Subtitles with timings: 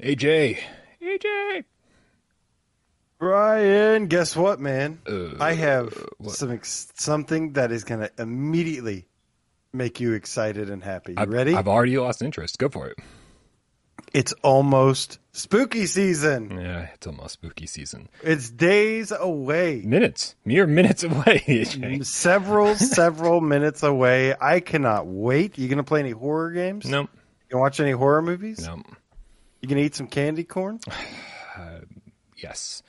[0.00, 0.58] AJ.
[1.02, 1.64] AJ.
[3.18, 5.00] Brian, guess what, man?
[5.08, 6.34] Uh, I have what?
[6.34, 9.06] some ex- something that is going to immediately
[9.72, 11.12] make you excited and happy.
[11.12, 11.54] You I've, ready?
[11.54, 12.58] I've already lost interest.
[12.58, 12.98] Go for it.
[14.12, 16.58] it's almost spooky season.
[16.60, 18.08] Yeah, it's almost spooky season.
[18.22, 19.80] It's days away.
[19.84, 21.64] Minutes, mere minutes away.
[22.02, 24.34] Several, several minutes away.
[24.38, 25.56] I cannot wait.
[25.56, 26.84] You going to play any horror games?
[26.84, 27.08] Nope.
[27.50, 28.66] You watch any horror movies?
[28.66, 28.82] No.
[29.64, 30.78] You to eat some candy corn?
[31.56, 31.82] Uh,
[32.36, 32.82] yes.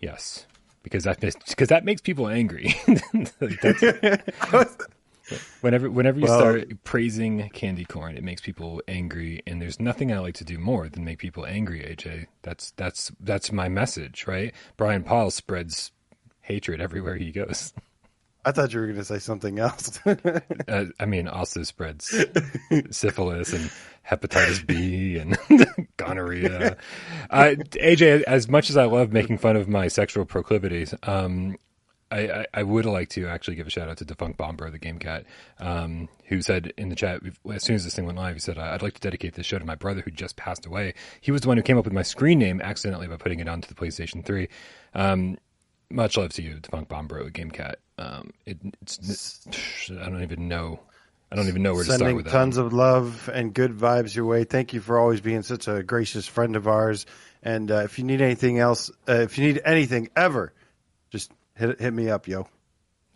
[0.00, 0.44] Yes.
[0.82, 2.74] Because that because that makes people angry.
[5.60, 10.12] Whenever whenever you Well- start praising candy corn, it makes people angry, and there's nothing
[10.12, 11.78] I like to do more than make people angry.
[11.80, 14.52] AJ, that's that's that's my message, right?
[14.76, 15.92] Brian Paul spreads
[16.40, 17.72] hatred everywhere he goes.
[18.46, 20.00] I thought you were going to say something else.
[20.68, 22.12] Uh, I mean, also spreads
[22.90, 23.70] syphilis and
[24.08, 25.38] hepatitis B and
[25.96, 26.76] gonorrhea.
[27.30, 31.56] Uh, AJ, as much as I love making fun of my sexual proclivities, um,
[32.10, 34.78] I, I, I would like to actually give a shout out to Defunct Bomber, the
[34.78, 35.24] game cat,
[35.58, 37.20] um, who said in the chat,
[37.52, 39.58] as soon as this thing went live, he said, I'd like to dedicate this show
[39.58, 40.94] to my brother who just passed away.
[41.20, 43.48] He was the one who came up with my screen name accidentally by putting it
[43.48, 44.48] onto the PlayStation 3.
[44.94, 45.38] Um,
[45.90, 47.78] much love to you, Defunct Bombro, Game Cat.
[47.98, 49.46] Um, it, it's,
[49.90, 50.80] I don't even know.
[51.30, 52.30] I don't even know where to start with that.
[52.30, 54.44] tons of love and good vibes your way.
[54.44, 57.04] Thank you for always being such a gracious friend of ours.
[57.42, 60.52] And uh, if you need anything else, uh, if you need anything ever,
[61.10, 62.48] just hit hit me up, yo.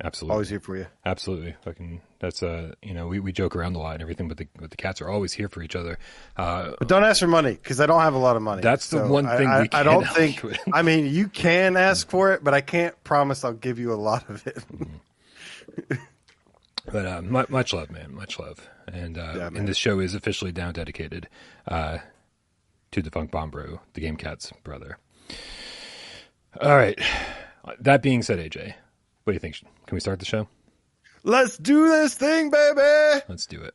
[0.02, 0.86] Absolutely, Always here for you.
[1.04, 1.54] absolutely.
[1.62, 4.48] Fucking, that's uh, you know, we, we joke around a lot and everything, but the
[4.58, 5.98] but the cats are always here for each other.
[6.36, 8.62] Uh, But don't ask for money because I don't have a lot of money.
[8.62, 10.42] That's the one thing I, we I don't think.
[10.72, 14.00] I mean, you can ask for it, but I can't promise I'll give you a
[14.00, 15.98] lot of it.
[16.90, 18.14] But uh, much, much love, man.
[18.14, 18.68] Much love.
[18.90, 21.28] And uh, Yeah, and this show is officially now dedicated
[21.68, 21.98] uh,
[22.90, 24.98] to the Funk Bomb Bombro, the Game Cat's brother.
[26.60, 26.98] All right.
[27.78, 28.75] That being said, AJ,
[29.30, 29.60] what do you think?
[29.86, 30.48] Can we start the show?
[31.22, 33.22] Let's do this thing, baby.
[33.28, 33.74] Let's do it.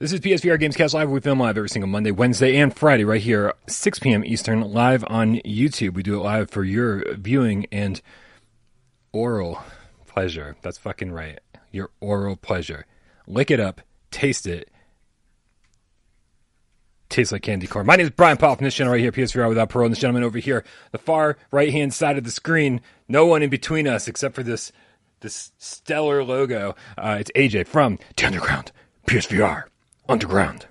[0.00, 1.10] This is PSVR Gamescast Live.
[1.10, 4.24] We film live every single Monday, Wednesday, and Friday right here, 6 p.m.
[4.24, 5.92] Eastern, live on YouTube.
[5.92, 8.00] We do it live for your viewing and
[9.12, 9.62] oral
[10.06, 10.56] pleasure.
[10.62, 11.38] That's fucking right.
[11.70, 12.86] Your oral pleasure.
[13.26, 14.70] Lick it up, taste it.
[17.10, 17.84] Tastes like candy corn.
[17.84, 19.84] My name is Brian Powell from this channel right here, PSVR without parole.
[19.84, 23.42] And this gentleman over here, the far right hand side of the screen, no one
[23.42, 24.72] in between us except for this
[25.20, 26.74] this stellar logo.
[26.96, 28.72] Uh, it's AJ from the Underground,
[29.06, 29.64] PSVR
[30.10, 30.66] Underground.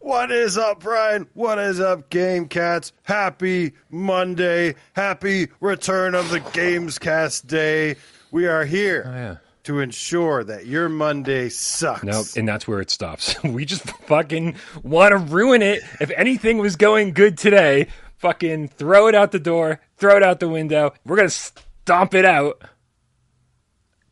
[0.00, 1.26] What is up, Brian?
[1.34, 2.92] What is up, Game Cats?
[3.02, 4.76] Happy Monday.
[4.94, 7.96] Happy return of the Gamescast Day.
[8.30, 9.36] We are here Oh, yeah.
[9.64, 12.04] to ensure that your Monday sucks.
[12.04, 13.42] Nope, and that's where it stops.
[13.44, 15.82] we just fucking want to ruin it.
[16.00, 17.88] If anything was going good today,
[18.18, 20.92] fucking throw it out the door, throw it out the window.
[21.04, 22.62] We're gonna stomp it out.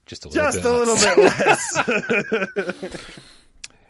[0.07, 0.73] Just a little Just bit.
[0.73, 1.19] a little bit
[2.89, 3.19] less.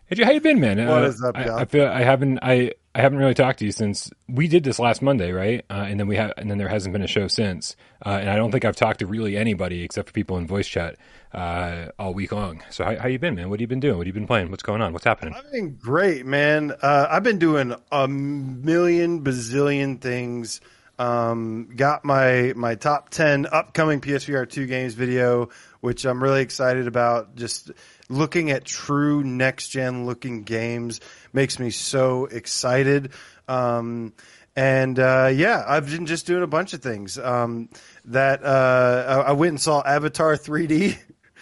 [0.06, 0.76] Hey, how you been, man?
[0.86, 1.58] What Uh, is up, I, y'all?
[1.58, 4.78] I feel I haven't I I haven't really talked to you since we did this
[4.78, 5.64] last Monday, right?
[5.70, 7.76] Uh, and then we have and then there hasn't been a show since.
[8.04, 10.68] Uh, and I don't think I've talked to really anybody except for people in voice
[10.68, 10.96] chat
[11.32, 12.62] uh, all week long.
[12.70, 13.48] So how how you been, man?
[13.48, 13.96] What have you been doing?
[13.96, 14.50] What have you been playing?
[14.50, 14.92] What's going on?
[14.92, 15.34] What's happening?
[15.34, 16.72] I've been great, man.
[16.82, 20.60] Uh, I've been doing a million bazillion things.
[20.98, 25.48] Um, got my my top ten upcoming PSVR two games video,
[25.80, 27.34] which I'm really excited about.
[27.34, 27.70] Just
[28.08, 31.00] looking at true next gen looking games
[31.32, 33.10] makes me so excited.
[33.48, 34.12] Um,
[34.54, 37.18] and uh, yeah, I've been just doing a bunch of things.
[37.18, 37.70] Um,
[38.06, 40.98] that uh, I went and saw Avatar 3D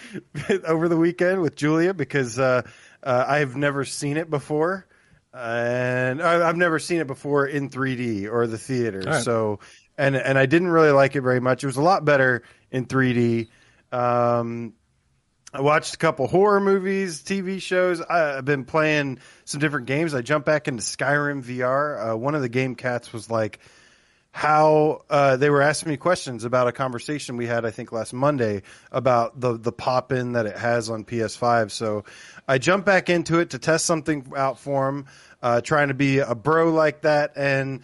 [0.65, 2.63] over the weekend with Julia because uh,
[3.03, 4.87] uh, I've never seen it before,
[5.35, 9.03] and I, I've never seen it before in 3D or the theater.
[9.05, 9.23] right.
[9.23, 9.59] So,
[9.99, 11.65] and and I didn't really like it very much.
[11.65, 13.49] It was a lot better in 3D.
[13.93, 14.75] Um,
[15.53, 18.01] I watched a couple horror movies, TV shows.
[18.01, 20.15] I've been playing some different games.
[20.15, 22.13] I jumped back into Skyrim VR.
[22.13, 23.59] Uh, one of the game cats was like,
[24.33, 28.13] how uh, they were asking me questions about a conversation we had, I think last
[28.13, 28.63] Monday,
[28.93, 31.73] about the the pop in that it has on PS5.
[31.73, 32.05] So
[32.47, 35.07] I jumped back into it to test something out for him,
[35.43, 37.81] uh, trying to be a bro like that, and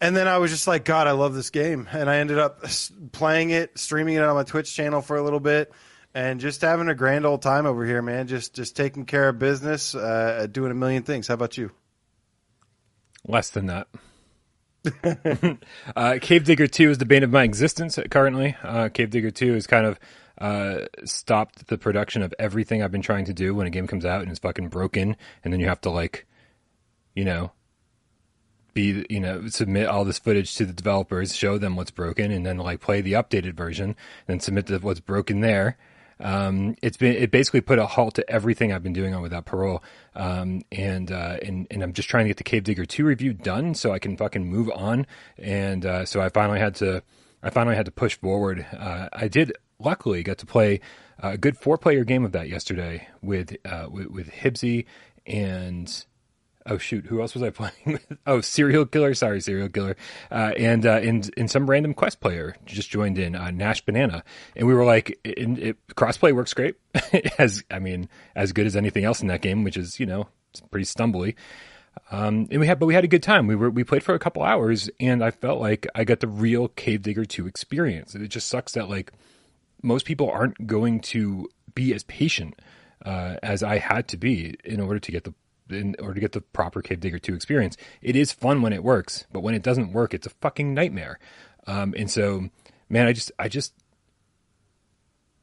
[0.00, 2.64] and then I was just like, God, I love this game, and I ended up
[3.12, 5.70] playing it, streaming it on my Twitch channel for a little bit.
[6.14, 8.26] And just having a grand old time over here, man.
[8.26, 11.28] Just just taking care of business, uh, doing a million things.
[11.28, 11.70] How about you?
[13.26, 13.86] Less than that.
[15.96, 18.56] uh, Cave Digger 2 is the bane of my existence currently.
[18.62, 20.00] Uh, Cave Digger 2 has kind of
[20.38, 24.06] uh, stopped the production of everything I've been trying to do when a game comes
[24.06, 26.26] out and it's fucking broken, and then you have to, like,
[27.14, 27.52] you know,
[28.72, 32.46] be, you know, submit all this footage to the developers, show them what's broken, and
[32.46, 33.96] then, like, play the updated version,
[34.26, 35.76] then submit the, what's broken there.
[36.20, 39.46] Um, it's been it basically put a halt to everything I've been doing on without
[39.46, 39.82] parole,
[40.14, 43.32] um, and uh, and and I'm just trying to get the Cave Digger two review
[43.32, 45.06] done so I can fucking move on.
[45.38, 47.02] And uh, so I finally had to
[47.42, 48.66] I finally had to push forward.
[48.76, 50.80] Uh, I did luckily get to play
[51.18, 54.86] a good four player game of that yesterday with uh, with, with Hibsy
[55.26, 56.04] and
[56.66, 58.06] oh shoot, who else was I playing with?
[58.26, 59.14] Oh, serial killer.
[59.14, 59.96] Sorry, serial killer.
[60.30, 64.24] Uh, and uh, and and some random quest player just joined in, uh, Nash Banana,
[64.56, 66.76] and we were like, it, it, crossplay works great,
[67.38, 70.28] as I mean, as good as anything else in that game, which is you know
[70.70, 71.34] pretty stumbly.
[72.12, 73.46] Um, and we had, but we had a good time.
[73.46, 76.28] We were we played for a couple hours, and I felt like I got the
[76.28, 78.14] real Cave Digger two experience.
[78.14, 79.12] It just sucks that like
[79.82, 82.60] most people aren't going to be as patient
[83.04, 85.34] uh, as I had to be in order to get the
[85.72, 87.76] in order to get the proper Cave Digger 2 experience.
[88.02, 91.18] It is fun when it works, but when it doesn't work, it's a fucking nightmare.
[91.66, 92.48] Um, and so,
[92.88, 93.74] man, I just, I just,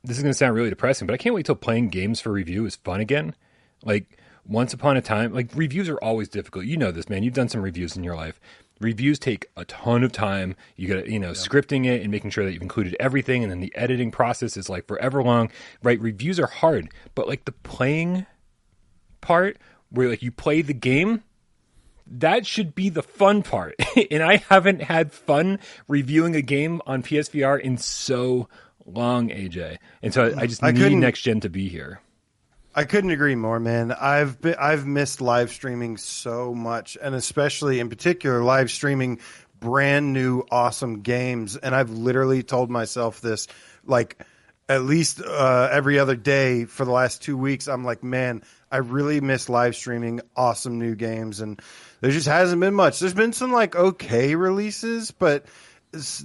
[0.04, 2.32] this is going to sound really depressing, but I can't wait till playing games for
[2.32, 3.36] review is fun again.
[3.84, 6.66] Like, once upon a time, like, reviews are always difficult.
[6.66, 7.24] You know this, man.
[7.24, 8.40] You've done some reviews in your life.
[8.80, 10.56] Reviews take a ton of time.
[10.76, 11.34] You got to, you know, yeah.
[11.34, 13.44] scripting it and making sure that you've included everything.
[13.44, 15.52] And then the editing process is like forever long,
[15.84, 16.00] right?
[16.00, 18.26] Reviews are hard, but like the playing
[19.20, 19.58] part
[19.90, 21.24] where like you play the game
[22.10, 23.76] that should be the fun part.
[24.12, 28.48] and I haven't had fun reviewing a game on PSVR in so
[28.86, 29.78] long, AJ.
[30.02, 32.02] And so I just I need next gen to be here.
[32.74, 33.92] I couldn't agree more, man.
[33.92, 39.20] I've been, I've missed live streaming so much, and especially in particular live streaming
[39.60, 41.56] brand new awesome games.
[41.58, 43.48] And I've literally told myself this
[43.84, 44.24] like
[44.70, 47.68] at least uh, every other day for the last two weeks.
[47.68, 51.62] I'm like, man, I really miss live streaming awesome new games, and
[52.02, 53.00] there just hasn't been much.
[53.00, 55.46] There's been some like okay releases, but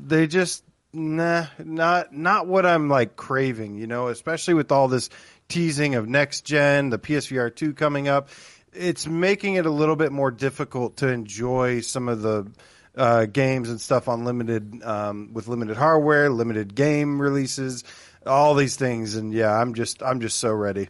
[0.00, 3.78] they just nah, not not what I'm like craving.
[3.78, 5.08] You know, especially with all this
[5.48, 8.28] teasing of next gen, the PSVR two coming up.
[8.72, 12.50] It's making it a little bit more difficult to enjoy some of the
[12.96, 17.84] uh, games and stuff on limited um, with limited hardware, limited game releases,
[18.26, 19.14] all these things.
[19.14, 20.88] And yeah, I'm just I'm just so ready.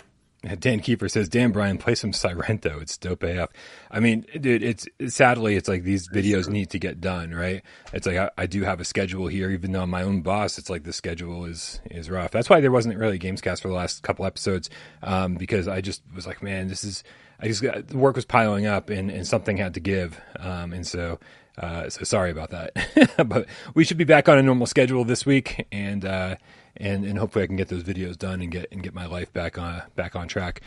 [0.59, 2.83] Dan Keeper says, "Dan Brian, play some Sairento.
[2.83, 3.51] It's dope AF."
[3.93, 7.63] I mean, dude, it's sadly, it's like these videos need to get done, right?
[7.93, 10.59] It's like I, I, do have a schedule here, even though I'm my own boss.
[10.59, 12.33] It's like the schedule is is rough.
[12.33, 14.69] That's why there wasn't really Gamescast for the last couple episodes,
[15.05, 17.05] um, because I just was like, man, this is.
[17.39, 20.73] I just got, the work was piling up, and, and something had to give, um,
[20.73, 21.19] and so
[21.59, 23.17] uh, so sorry about that.
[23.29, 26.05] but we should be back on a normal schedule this week, and.
[26.05, 26.37] Uh,
[26.77, 29.33] and and hopefully I can get those videos done and get and get my life
[29.33, 30.61] back on back on track.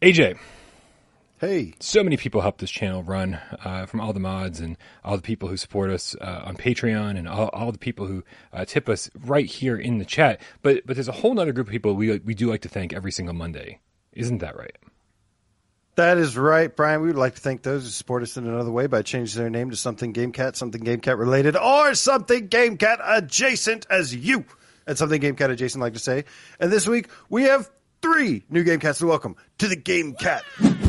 [0.00, 0.38] AJ,
[1.40, 5.16] hey, so many people help this channel run uh, from all the mods and all
[5.16, 8.64] the people who support us uh, on Patreon and all, all the people who uh,
[8.64, 10.40] tip us right here in the chat.
[10.62, 12.92] But but there's a whole other group of people we we do like to thank
[12.92, 13.80] every single Monday.
[14.12, 14.76] Isn't that right?
[15.98, 17.00] That is right, Brian.
[17.00, 19.50] We would like to thank those who support us in another way by changing their
[19.50, 24.44] name to something GameCat, something GameCat related, or something GameCat adjacent, as you
[24.86, 26.24] and something GameCat adjacent like to say.
[26.60, 27.68] And this week we have
[28.00, 30.42] three new GameCats to welcome to the GameCat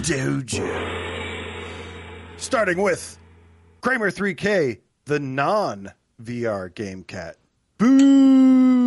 [0.06, 0.70] Dojo.
[2.38, 3.18] Starting with
[3.82, 7.34] Kramer 3K, the non VR GameCat.
[7.80, 8.19] Boo!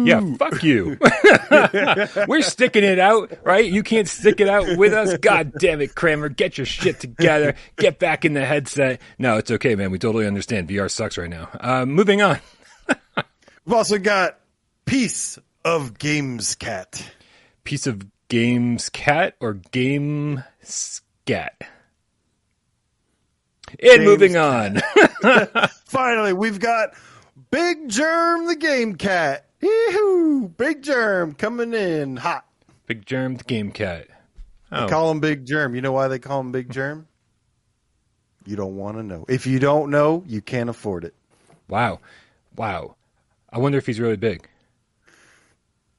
[0.07, 0.99] Yeah, fuck you.
[2.29, 3.65] We're sticking it out, right?
[3.65, 5.17] You can't stick it out with us.
[5.19, 6.29] God damn it, Kramer.
[6.29, 7.55] Get your shit together.
[7.77, 9.01] Get back in the headset.
[9.19, 9.91] No, it's okay, man.
[9.91, 10.69] We totally understand.
[10.69, 11.49] VR sucks right now.
[11.59, 12.39] Uh, moving on.
[13.65, 14.39] We've also got
[14.87, 17.05] Piece of Games Cat.
[17.65, 21.55] Piece of Games Cat or Game Scat?
[23.69, 24.81] And James moving on.
[25.87, 26.91] Finally, we've got
[27.51, 29.47] Big Germ the Game Cat.
[29.63, 30.49] Yee-hoo!
[30.57, 32.45] Big Germ coming in hot.
[32.87, 34.09] Big Germ the Game Cat.
[34.71, 34.83] Oh.
[34.83, 35.75] They call him Big Germ.
[35.75, 37.07] You know why they call him Big Germ?
[38.45, 39.25] You don't want to know.
[39.29, 41.15] If you don't know, you can't afford it.
[41.69, 42.01] Wow.
[42.57, 42.97] Wow.
[43.51, 44.49] I wonder if he's really big.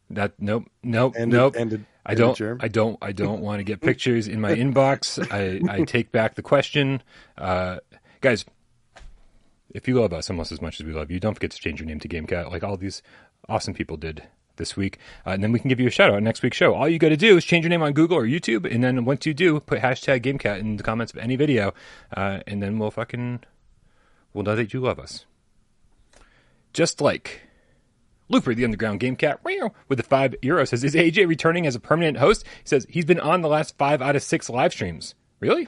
[0.10, 1.56] That nope, nope, ended, nope.
[1.58, 2.40] Ended, I don't.
[2.60, 2.98] I don't.
[3.02, 5.18] I don't want to get pictures in my inbox.
[5.32, 7.02] I, I take back the question,
[7.38, 7.78] uh,
[8.22, 8.46] guys
[9.74, 11.80] if you love us almost as much as we love you, don't forget to change
[11.80, 13.02] your name to GameCat, like all these
[13.50, 14.24] awesome people did
[14.58, 16.74] this week, uh, and then we can give you a shout out next week's show.
[16.74, 19.06] All you got to do is change your name on Google or YouTube, and then
[19.06, 21.74] once you do, put hashtag GameCat in the comments of any video,
[22.16, 23.42] uh, and then we'll fucking
[24.34, 25.26] we'll know that you love us.
[26.72, 27.42] Just like
[28.30, 31.80] Looper, the underground game cat, with the five euros says, "Is AJ returning as a
[31.80, 35.16] permanent host?" He says he's been on the last five out of six live streams.
[35.40, 35.68] Really?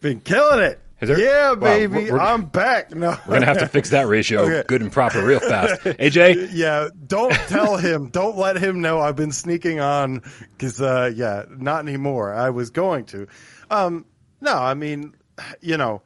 [0.00, 0.80] Been killing it.
[0.98, 2.94] There, yeah, baby, we're, we're, I'm back.
[2.94, 4.64] No, we're gonna have to fix that ratio, okay.
[4.66, 5.80] good and proper, real fast.
[5.84, 10.22] AJ, yeah, don't tell him, don't let him know I've been sneaking on
[10.52, 12.32] because, uh, yeah, not anymore.
[12.32, 13.26] I was going to.
[13.70, 14.06] Um,
[14.40, 15.14] no, I mean,
[15.60, 16.00] you know,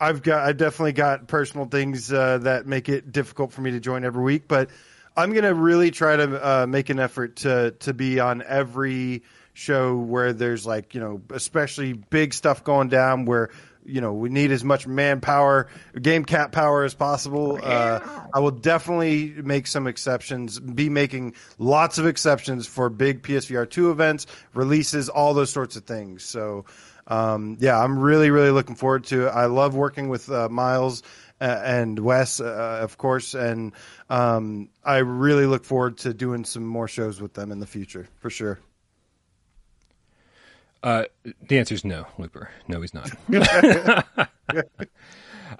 [0.00, 3.80] I've got, I definitely got personal things uh, that make it difficult for me to
[3.80, 4.70] join every week, but
[5.16, 9.96] I'm gonna really try to uh, make an effort to to be on every show
[9.96, 13.50] where there's like you know especially big stuff going down where
[13.84, 15.68] you know we need as much manpower
[16.00, 17.58] game cat power as possible.
[17.62, 18.00] Uh,
[18.32, 23.90] i will definitely make some exceptions be making lots of exceptions for big psvr 2
[23.90, 26.24] events releases all those sorts of things.
[26.24, 26.64] So
[27.06, 29.30] um, yeah i'm really really looking forward to it.
[29.30, 31.02] I love working with uh, miles
[31.40, 33.72] uh, and Wes, uh, of course, and
[34.08, 38.08] um, I really look forward to doing some more shows with them in the future,
[38.20, 38.60] for sure.
[40.84, 41.04] Uh,
[41.48, 42.50] the answer is no, Looper.
[42.68, 43.10] No, he's not.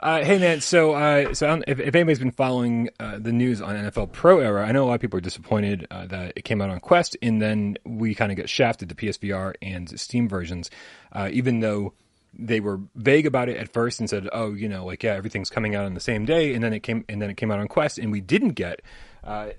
[0.00, 3.76] Uh, hey man, so uh, so if, if, anybody's been following uh, the news on
[3.76, 6.60] NFL Pro Era, I know a lot of people are disappointed uh, that it came
[6.60, 10.70] out on Quest, and then we kind of got shafted to PSVR and Steam versions,
[11.12, 11.92] uh, even though
[12.32, 15.50] they were vague about it at first and said, "Oh, you know, like yeah, everything's
[15.50, 17.60] coming out on the same day," and then it came and then it came out
[17.60, 18.80] on Quest, and we didn't get
[19.22, 19.50] uh,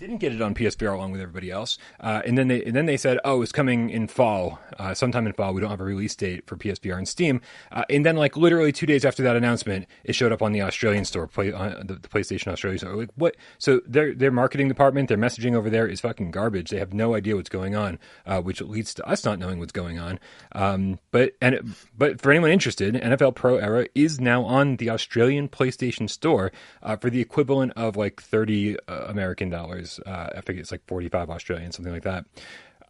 [0.00, 1.76] didn't get it on PSVR along with everybody else.
[2.00, 5.26] Uh, and then they and then they said, oh, it's coming in fall, uh, sometime
[5.26, 5.52] in fall.
[5.52, 7.42] We don't have a release date for PSVR and Steam.
[7.70, 10.62] Uh, and then like literally two days after that announcement, it showed up on the
[10.62, 12.96] Australian store, play, uh, the, the, PlayStation Australia store.
[12.96, 13.36] Like what?
[13.58, 16.70] So their their marketing department, their messaging over there is fucking garbage.
[16.70, 19.72] They have no idea what's going on, uh, which leads to us not knowing what's
[19.72, 20.18] going on.
[20.52, 25.48] Um, but and but for anyone interested, NFL Pro Era is now on the Australian
[25.48, 26.52] PlayStation Store
[26.82, 31.30] uh, for the equivalent of like thirty American dollars uh, I think it's like 45
[31.30, 32.24] Australian, something like that.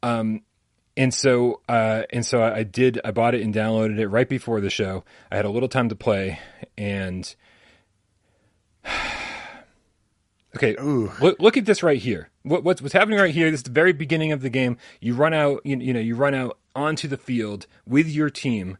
[0.03, 0.43] Um,
[0.97, 3.01] and so, uh, and so I, I did.
[3.05, 5.05] I bought it and downloaded it right before the show.
[5.31, 6.39] I had a little time to play,
[6.77, 7.35] and
[10.57, 12.31] okay, look, look, at this right here.
[12.43, 13.51] What, what's what's happening right here?
[13.51, 14.79] This is the very beginning of the game.
[15.01, 18.77] You run out, you, you know, you run out onto the field with your team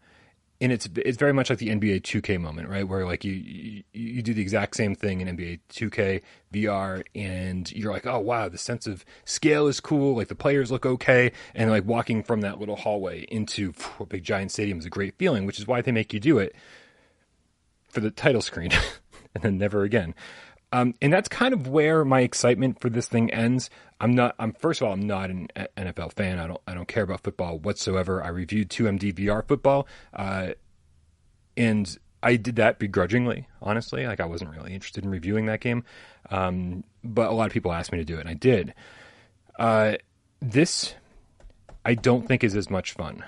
[0.61, 2.87] and it's it's very much like the NBA 2K moment, right?
[2.87, 6.21] Where like you, you, you do the exact same thing in NBA 2K
[6.53, 10.17] VR, and you're like, oh wow, the sense of scale is cool.
[10.17, 14.23] Like the players look okay, and like walking from that little hallway into a big
[14.23, 16.55] giant stadium is a great feeling, which is why they make you do it
[17.89, 18.71] for the title screen,
[19.35, 20.15] and then never again.
[20.73, 23.71] Um, and that's kind of where my excitement for this thing ends.
[24.01, 24.35] I'm not.
[24.39, 26.39] I'm first of all, I'm not an NFL fan.
[26.39, 26.61] I don't.
[26.67, 28.23] I don't care about football whatsoever.
[28.23, 30.51] I reviewed 2MDVR football, uh,
[31.57, 33.47] and I did that begrudgingly.
[33.61, 35.85] Honestly, like I wasn't really interested in reviewing that game.
[36.31, 38.75] Um, but a lot of people asked me to do it, and I did.
[39.59, 39.97] Uh,
[40.41, 40.95] this,
[41.85, 43.25] I don't think is as much fun.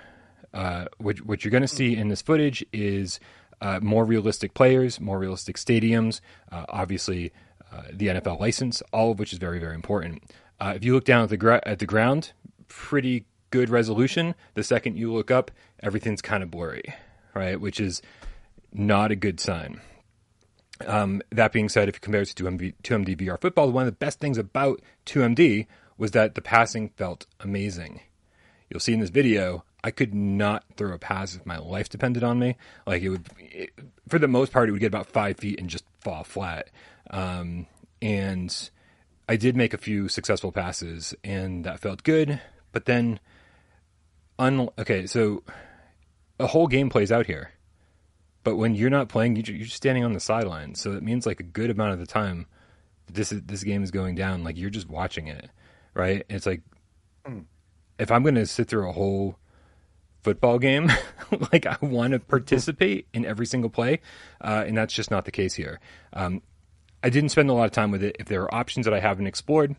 [0.54, 3.20] Uh, what, what you're going to see in this footage is
[3.60, 7.32] uh, more realistic players, more realistic stadiums, uh, obviously
[7.72, 10.22] uh, the NFL license, all of which is very, very important.
[10.60, 12.32] Uh, if you look down at the gra- at the ground,
[12.68, 14.34] pretty good resolution.
[14.54, 16.94] The second you look up, everything's kind of blurry,
[17.34, 17.60] right?
[17.60, 18.02] Which is
[18.72, 19.80] not a good sign.
[20.86, 23.92] Um, that being said, if you compare it to 2MD, 2MD VR football, one of
[23.92, 25.66] the best things about 2MD
[25.98, 28.00] was that the passing felt amazing.
[28.68, 32.24] You'll see in this video, I could not throw a pass if my life depended
[32.24, 32.56] on me.
[32.86, 33.70] Like it would, it,
[34.08, 36.70] for the most part, it would get about five feet and just fall flat.
[37.10, 37.66] Um,
[38.00, 38.70] and
[39.32, 42.38] I did make a few successful passes, and that felt good.
[42.70, 43.18] But then,
[44.38, 45.42] un- okay, so
[46.38, 47.52] a whole game plays out here.
[48.44, 50.80] But when you're not playing, you're just standing on the sidelines.
[50.82, 52.44] So it means like a good amount of the time,
[53.10, 54.44] this is, this game is going down.
[54.44, 55.48] Like you're just watching it,
[55.94, 56.26] right?
[56.28, 56.60] it's like,
[57.26, 57.46] mm.
[57.98, 59.38] if I'm going to sit through a whole
[60.22, 60.92] football game.
[61.52, 64.00] like I want to participate in every single play,
[64.40, 65.80] uh, and that's just not the case here.
[66.12, 66.42] Um,
[67.02, 68.16] I didn't spend a lot of time with it.
[68.18, 69.76] If there are options that I haven't explored,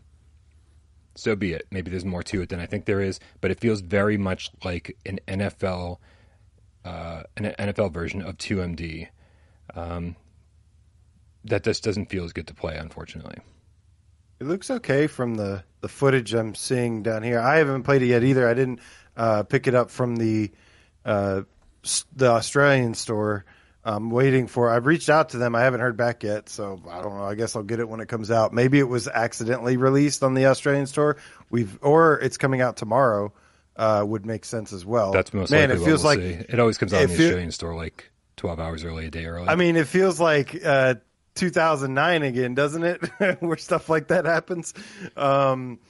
[1.14, 1.66] so be it.
[1.70, 4.50] Maybe there's more to it than I think there is, but it feels very much
[4.64, 5.98] like an NFL,
[6.84, 9.08] uh, an NFL version of 2MD.
[9.74, 10.16] Um,
[11.44, 13.36] that just doesn't feel as good to play, unfortunately.
[14.40, 17.38] It looks okay from the, the footage I'm seeing down here.
[17.38, 18.48] I haven't played it yet either.
[18.48, 18.80] I didn't
[19.16, 20.50] uh, pick it up from the
[21.04, 21.42] uh,
[22.16, 23.44] the Australian store.
[23.84, 24.70] I'm waiting for.
[24.70, 25.54] I've reached out to them.
[25.54, 27.24] I haven't heard back yet, so I don't know.
[27.24, 28.52] I guess I'll get it when it comes out.
[28.52, 31.18] Maybe it was accidentally released on the Australian store.
[31.50, 33.32] We've or it's coming out tomorrow.
[33.76, 35.10] Uh, would make sense as well.
[35.10, 36.44] That's most Man, it feels we'll like see.
[36.48, 39.48] it always comes out in the Australian store like 12 hours early, a day early.
[39.48, 40.94] I mean, it feels like uh,
[41.34, 43.00] 2009 again, doesn't it?
[43.40, 44.74] Where stuff like that happens.
[45.16, 45.80] Um,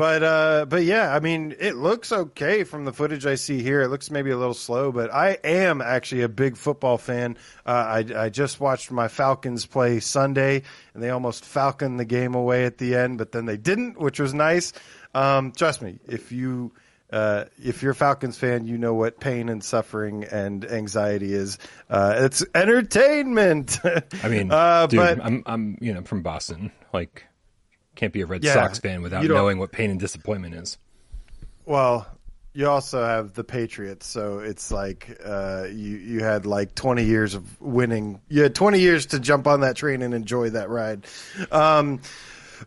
[0.00, 3.82] but uh, but yeah, I mean, it looks okay from the footage I see here.
[3.82, 7.36] It looks maybe a little slow, but I am actually a big football fan.
[7.66, 10.62] Uh, I, I just watched my Falcons play Sunday,
[10.94, 14.18] and they almost falconed the game away at the end, but then they didn't, which
[14.18, 14.72] was nice.
[15.14, 16.72] Um, trust me, if you
[17.12, 21.58] uh, if you're a Falcons fan, you know what pain and suffering and anxiety is.
[21.90, 23.80] Uh, it's entertainment.
[24.22, 26.72] I mean, uh, dude, but I'm I'm you know from Boston.
[26.90, 27.26] Like,
[28.00, 30.78] can't be a Red Yeah, Sox fan without knowing what pain and disappointment is.
[31.66, 32.06] well,
[32.52, 37.34] you also have the Patriots, so it's like uh, you you had like 20 years
[37.34, 38.20] of winning.
[38.28, 41.06] You had 20 years to jump on that train and enjoy that ride.
[41.52, 42.00] Um,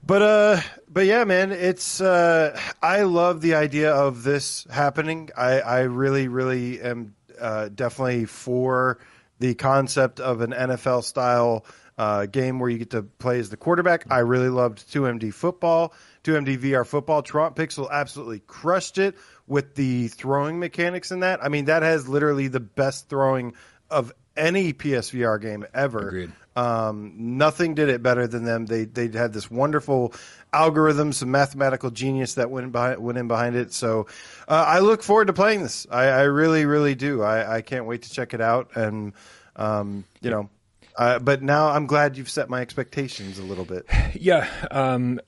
[0.05, 5.31] but uh, but yeah, man, it's uh, I love the idea of this happening.
[5.35, 8.99] I I really really am uh, definitely for
[9.39, 11.65] the concept of an NFL style
[11.97, 14.05] uh, game where you get to play as the quarterback.
[14.09, 17.21] I really loved 2MD football, 2MD VR football.
[17.21, 19.15] Truant Pixel absolutely crushed it
[19.47, 21.43] with the throwing mechanics in that.
[21.43, 23.53] I mean, that has literally the best throwing
[23.89, 26.07] of any PSVR game ever.
[26.07, 26.31] Agreed.
[26.55, 28.65] Um, nothing did it better than them.
[28.67, 30.13] They they had this wonderful
[30.51, 33.73] algorithm, some mathematical genius that went behind, went in behind it.
[33.73, 34.05] So
[34.47, 35.88] uh, I look forward to playing this.
[35.89, 37.23] I, I really really do.
[37.23, 38.75] I, I can't wait to check it out.
[38.75, 39.13] And
[39.55, 40.50] um, you know,
[40.97, 43.85] uh, but now I'm glad you've set my expectations a little bit.
[44.15, 45.19] Yeah, um,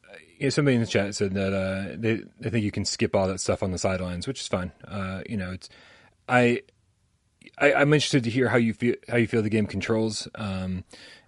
[0.49, 3.39] somebody in the chat said that uh, they they think you can skip all that
[3.39, 4.71] stuff on the sidelines, which is fine.
[4.87, 5.69] Uh, you know, it's
[6.29, 6.61] I,
[7.57, 10.27] I I'm interested to hear how you feel how you feel the game controls.
[10.35, 10.83] Um,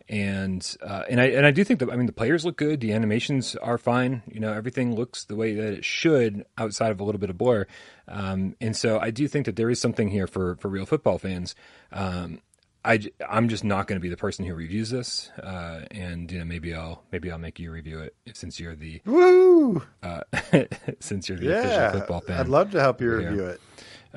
[0.10, 2.80] and uh, and I and I do think that I mean the players look good,
[2.80, 4.24] the animations are fine.
[4.28, 7.38] You know, everything looks the way that it should, outside of a little bit of
[7.38, 7.68] blur.
[8.08, 11.18] Um, and so I do think that there is something here for for real football
[11.18, 11.56] fans.
[11.92, 12.40] Um,
[12.86, 16.40] I, I'm just not going to be the person who reviews this, uh, and you
[16.40, 19.84] know maybe I'll maybe I'll make you review it since you're the Woo!
[20.04, 20.22] uh,
[21.00, 22.40] since you're the Yeah, official football fan.
[22.40, 23.28] I'd love to help you Yeah.
[23.30, 23.62] review it.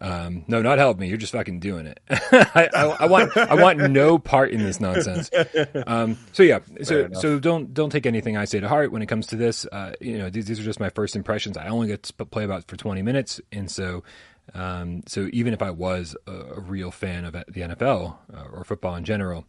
[0.01, 1.09] Um, no, not help me.
[1.09, 2.01] You're just fucking doing it.
[2.11, 5.31] I, I, I want I want no part in this nonsense.
[5.87, 9.07] Um, so yeah, so so don't don't take anything I say to heart when it
[9.07, 9.67] comes to this.
[9.67, 11.57] Uh, you know, these, these are just my first impressions.
[11.57, 14.03] I only get to play about for 20 minutes, and so
[14.55, 18.65] um, so even if I was a, a real fan of the NFL uh, or
[18.65, 19.47] football in general,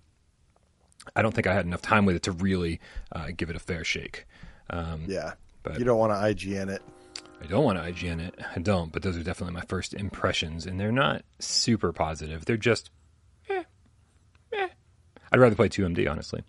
[1.16, 2.80] I don't think I had enough time with it to really
[3.12, 4.26] uh, give it a fair shake.
[4.70, 5.34] Um, Yeah,
[5.64, 6.16] But- you don't want to
[6.48, 6.82] IGN it.
[7.44, 8.36] I don't want to IGN it.
[8.56, 12.46] I don't, but those are definitely my first impressions, and they're not super positive.
[12.46, 12.92] They're just,
[13.50, 13.64] eh,
[14.54, 14.68] eh.
[15.32, 16.44] I'd rather play 2MD, honestly.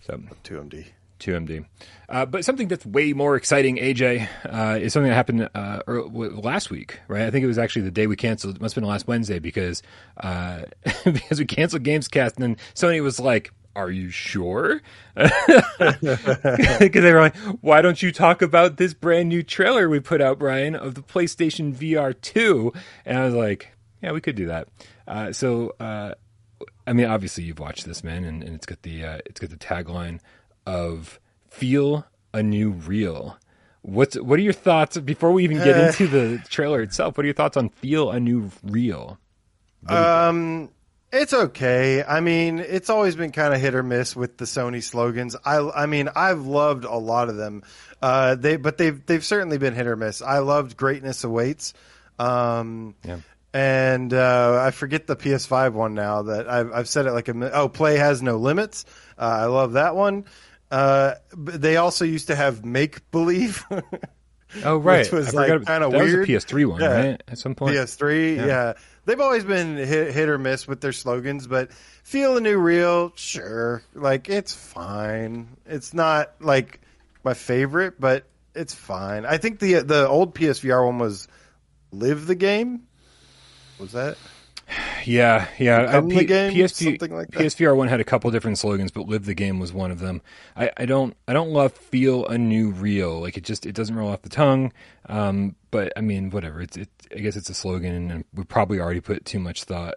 [0.00, 0.86] So, 2MD.
[1.18, 1.64] 2MD.
[2.08, 6.70] Uh, but something that's way more exciting, AJ, uh, is something that happened uh, last
[6.70, 7.22] week, right?
[7.22, 8.56] I think it was actually the day we canceled.
[8.56, 9.82] It must have been last Wednesday because
[10.18, 10.62] uh,
[11.04, 14.80] because we canceled Gamescast, and then Sony was like, "Are you sure?"
[15.16, 20.20] Because they were like, "Why don't you talk about this brand new trailer we put
[20.20, 22.72] out, Brian, of the PlayStation VR 2?"
[23.04, 24.68] And I was like, "Yeah, we could do that."
[25.08, 25.74] Uh, so.
[25.80, 26.14] Uh,
[26.88, 29.50] I mean, obviously you've watched this, man, and, and it's got the uh, it's got
[29.50, 30.20] the tagline
[30.66, 33.38] of "Feel a new real."
[33.82, 37.16] What's what are your thoughts before we even get into the trailer itself?
[37.16, 39.18] What are your thoughts on "Feel a new real"?
[39.88, 40.70] Um,
[41.12, 42.02] it's okay.
[42.02, 45.36] I mean, it's always been kind of hit or miss with the Sony slogans.
[45.44, 47.62] I, I mean, I've loved a lot of them.
[48.02, 50.20] Uh, they, but they've they've certainly been hit or miss.
[50.22, 51.72] I loved "Greatness Awaits."
[52.18, 53.18] Um, Yeah.
[53.54, 56.22] and uh, I forget the PS5 one now.
[56.22, 58.84] That I've I've said it like a oh, play has no limits.
[59.18, 60.24] Uh, I love that one.
[60.76, 63.64] Uh, but they also used to have make believe.
[64.64, 66.02] Oh, right, was, I like, kinda weird.
[66.28, 66.86] was a PS3 one, Yeah.
[67.08, 67.22] right?
[67.28, 68.46] At some point, PS3, Yeah.
[68.46, 68.72] yeah.
[69.04, 71.72] They've always been hit, hit or miss with their slogans, but
[72.04, 73.82] feel a new real, sure.
[73.92, 75.48] Like it's fine.
[75.66, 76.80] It's not like
[77.24, 79.26] my favorite, but it's fine.
[79.26, 81.26] I think the the old PSVR one was
[81.90, 82.84] live the game.
[83.80, 84.16] Was that?
[85.04, 85.86] Yeah, yeah.
[85.86, 86.52] Become the game?
[86.52, 87.42] PSP, Something like that?
[87.42, 90.20] PSVR one had a couple different slogans, but "Live the Game" was one of them.
[90.56, 93.94] I, I don't, I don't love "Feel a New Real." Like it just, it doesn't
[93.94, 94.72] roll off the tongue.
[95.08, 96.60] Um, but I mean, whatever.
[96.60, 99.94] It's, it, I guess it's a slogan, and we probably already put too much thought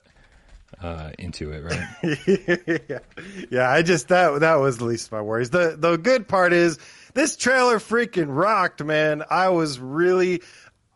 [0.82, 2.82] uh, into it, right?
[2.90, 3.00] yeah.
[3.50, 5.50] yeah, I just that that was the least of my worries.
[5.50, 6.78] The the good part is
[7.14, 9.24] this trailer freaking rocked, man.
[9.30, 10.42] I was really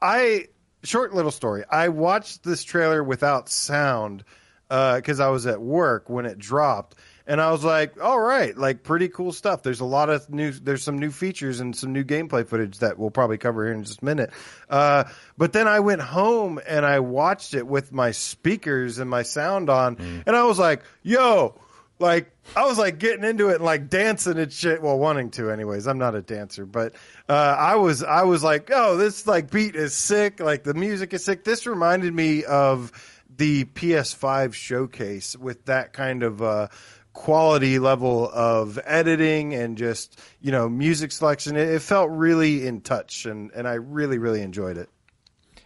[0.02, 0.48] I
[0.84, 1.64] short little story.
[1.70, 4.24] I watched this trailer without sound
[4.70, 6.96] because I was at work when it dropped,
[7.28, 10.52] and I was like, "All right, like pretty cool stuff." There's a lot of new,
[10.52, 13.84] there's some new features and some new gameplay footage that we'll probably cover here in
[13.84, 14.32] just a minute.
[14.70, 15.04] Uh,
[15.38, 19.70] but then I went home and I watched it with my speakers and my sound
[19.70, 21.60] on, and I was like, "Yo."
[22.00, 24.82] Like I was like getting into it and like dancing and shit.
[24.82, 25.88] Well, wanting to, anyways.
[25.88, 26.96] I'm not a dancer, but
[27.30, 28.04] uh, I was.
[28.04, 30.40] I was like, oh, this like beat is sick.
[30.40, 31.44] Like the music is sick.
[31.44, 32.92] This reminded me of
[33.38, 36.68] the PS5 showcase with that kind of uh,
[37.14, 41.56] quality level of editing and just you know music selection.
[41.56, 44.90] It, it felt really in touch, and and I really really enjoyed it.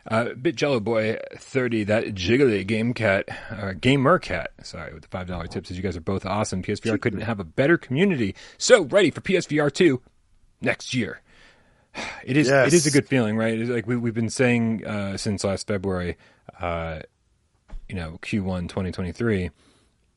[0.10, 5.10] Uh, Bit Jello Boy 30, that jiggly game cat, uh, gamer cat, sorry, with the
[5.10, 6.64] $5 tips, as you guys are both awesome.
[6.64, 8.34] PSVR couldn't have a better community.
[8.58, 10.02] So ready for PSVR 2
[10.62, 11.22] next year.
[12.24, 12.68] It is, Yes.
[12.68, 13.58] it is a good feeling, right?
[13.58, 16.16] It's like we, we've been saying, uh, since last February,
[16.60, 17.00] uh,
[17.90, 19.50] you know, Q1 2023.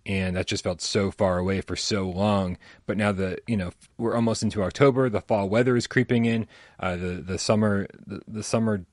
[0.06, 2.56] And that just felt so far away for so long.
[2.86, 6.46] But now that you know we're almost into October, the fall weather is creeping in.
[6.80, 8.84] Uh, the the summer the, the summer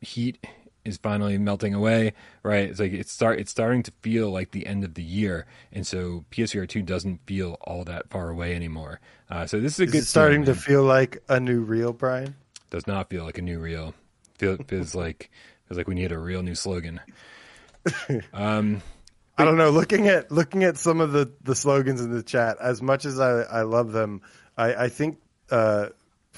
[0.00, 0.46] heat
[0.84, 2.68] is finally melting away, right?
[2.70, 5.86] It's like it's start it's starting to feel like the end of the year, and
[5.86, 9.00] so PSVR two doesn't feel all that far away anymore.
[9.30, 12.34] Uh, so this is a Is good starting to feel like a new reel, Brian?
[12.70, 13.94] does not feel like a new reel.
[14.38, 15.30] Feel feels like
[15.68, 17.00] feels like we need a real new slogan.
[18.32, 18.82] Um,
[19.38, 19.70] I don't know.
[19.70, 23.18] Looking at looking at some of the, the slogans in the chat, as much as
[23.18, 24.20] I, I love them,
[24.56, 25.18] I, I think
[25.50, 25.88] uh,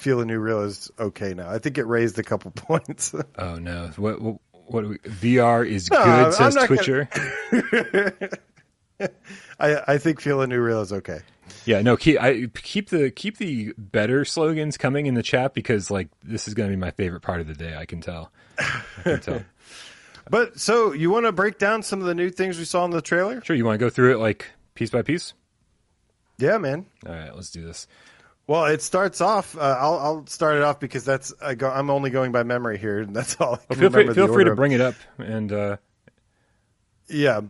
[0.03, 1.49] "Feel a New Real" is okay now.
[1.49, 3.15] I think it raised a couple points.
[3.39, 3.91] Oh no!
[3.97, 6.27] What what, what do we, VR is No, good?
[6.27, 6.77] I'm says not gonna-
[7.09, 8.39] Twitcher.
[9.59, 11.21] I, I think "Feel a New Real" is okay.
[11.65, 15.91] Yeah, no, keep I keep the keep the better slogans coming in the chat because
[15.91, 17.77] like this is going to be my favorite part of the day.
[17.77, 18.31] I can tell.
[18.59, 19.43] I can tell.
[20.31, 22.93] But so you want to break down some of the new things we saw in
[22.93, 23.43] the trailer?
[23.43, 25.35] Sure, you want to go through it like piece by piece?
[26.39, 26.87] Yeah, man.
[27.05, 27.89] All right, let's do this.
[28.47, 29.57] Well, it starts off.
[29.57, 32.79] Uh, I'll I'll start it off because that's I go, I'm only going by memory
[32.79, 33.55] here, and that's all.
[33.55, 35.77] I Well, feel free feel free to bring it up and uh,
[37.09, 37.43] Yeah.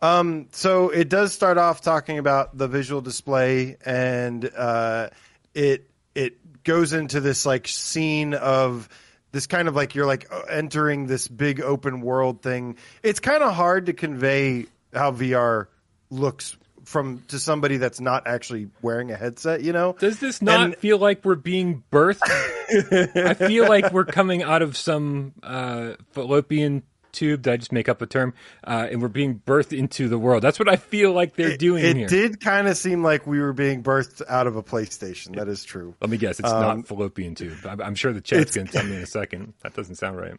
[0.00, 5.10] Um, so it does start off talking about the visual display, and uh,
[5.54, 8.88] it it goes into this like scene of
[9.30, 12.76] this kind of like you're like entering this big open world thing.
[13.04, 15.68] It's kind of hard to convey how VR
[16.10, 19.62] looks from to somebody that's not actually wearing a headset.
[19.62, 22.20] You know, does this not And- feel like we're being birthed?
[23.16, 27.42] I feel like we're coming out of some uh, fallopian tube.
[27.42, 28.32] Did I just make up a term?
[28.66, 30.42] Uh, and we're being birthed into the world.
[30.42, 32.08] That's what I feel like they're doing it here.
[32.08, 35.36] did kind of seem like we were being birthed out of a PlayStation.
[35.36, 35.94] That is true.
[36.00, 36.40] Let me guess.
[36.40, 37.58] It's not fallopian tube.
[37.68, 39.52] I'm, I'm sure the chat's Um, going to tell me in a second.
[39.62, 40.34] That doesn't sound right.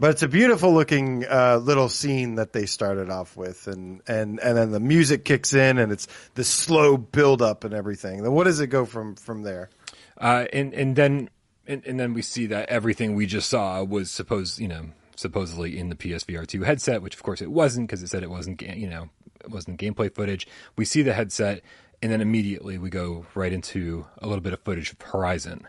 [0.00, 4.38] But it's a beautiful looking uh, little scene that they started off with, and, and,
[4.38, 8.22] and then the music kicks in, and it's the slow build up and everything.
[8.22, 9.70] Then what does it go from from there?
[10.16, 11.30] Uh, and and then
[11.66, 15.78] and, and then we see that everything we just saw was supposed, you know, supposedly
[15.78, 18.62] in the PSVR two headset, which of course it wasn't because it said it wasn't,
[18.62, 20.46] you know, it wasn't gameplay footage.
[20.76, 21.62] We see the headset,
[22.00, 25.66] and then immediately we go right into a little bit of footage of Horizon.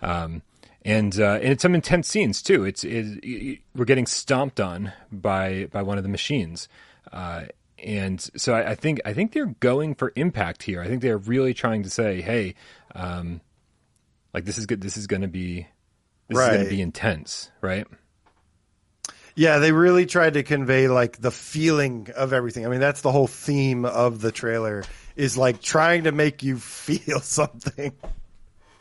[0.00, 0.42] Um,
[0.86, 2.64] and uh, and it's some intense scenes too.
[2.64, 6.68] It's it, it, we're getting stomped on by by one of the machines,
[7.12, 7.46] uh,
[7.82, 10.80] and so I, I think I think they're going for impact here.
[10.80, 12.54] I think they're really trying to say, hey,
[12.94, 13.40] um,
[14.32, 14.80] like this is good.
[14.80, 15.66] This is going to be
[16.28, 17.86] this is going to be intense, right?
[19.34, 22.64] Yeah, they really tried to convey like the feeling of everything.
[22.64, 24.84] I mean, that's the whole theme of the trailer
[25.16, 27.92] is like trying to make you feel something.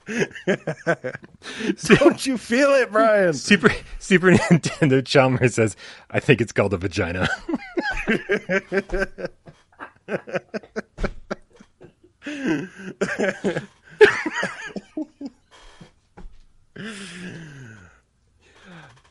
[1.85, 3.33] Don't you feel it, Brian?
[3.45, 5.75] Super Super Nintendo Chalmers says,
[6.11, 7.27] I think it's called a vagina.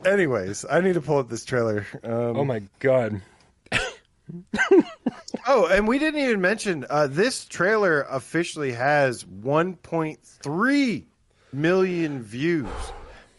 [0.05, 1.87] Anyways, I need to pull up this trailer.
[2.03, 3.21] Um, oh my god.
[5.47, 11.03] Oh, and we didn't even mention uh, this trailer officially has 1.3
[11.53, 12.67] million views,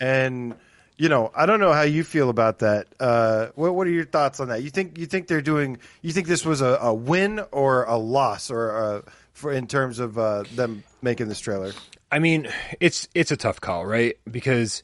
[0.00, 0.54] and
[0.96, 2.86] you know I don't know how you feel about that.
[3.00, 4.62] Uh, what What are your thoughts on that?
[4.62, 5.78] You think you think they're doing?
[6.00, 9.02] You think this was a, a win or a loss, or uh
[9.36, 11.72] for in terms of uh, them making this trailer?
[12.10, 12.48] I mean,
[12.80, 14.16] it's it's a tough call, right?
[14.30, 14.82] Because,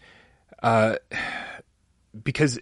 [0.62, 0.96] uh,
[2.22, 2.58] because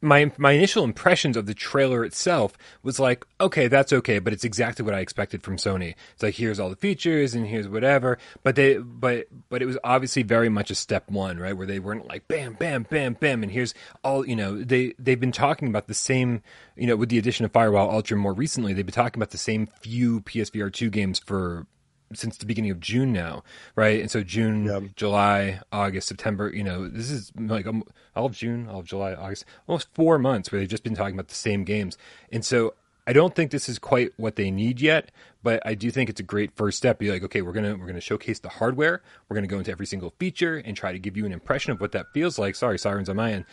[0.00, 4.44] my my initial impressions of the trailer itself was like, okay, that's okay, but it's
[4.44, 5.94] exactly what I expected from Sony.
[6.12, 9.78] It's like here's all the features and here's whatever, but they but but it was
[9.82, 13.42] obviously very much a step one, right, where they weren't like bam, bam, bam, bam,
[13.42, 14.62] and here's all you know.
[14.62, 16.42] They they've been talking about the same,
[16.76, 18.72] you know, with the addition of Firewall Ultra more recently.
[18.72, 21.66] They've been talking about the same few PSVR two games for
[22.14, 23.42] since the beginning of June now,
[23.76, 24.00] right?
[24.00, 24.92] And so June.
[24.96, 27.84] July, August, September, you know, this is like um,
[28.16, 31.14] all of June, all of July, August, almost four months where they've just been talking
[31.14, 31.96] about the same games.
[32.32, 32.74] And so
[33.06, 35.10] I don't think this is quite what they need yet,
[35.42, 36.98] but I do think it's a great first step.
[36.98, 39.02] Be like, okay, we're gonna we're gonna showcase the hardware.
[39.28, 41.80] We're gonna go into every single feature and try to give you an impression of
[41.80, 42.54] what that feels like.
[42.54, 43.46] Sorry, sirens on my end.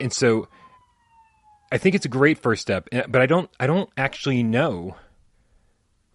[0.00, 0.48] And so
[1.72, 4.94] I think it's a great first step, eh, but I don't I don't actually know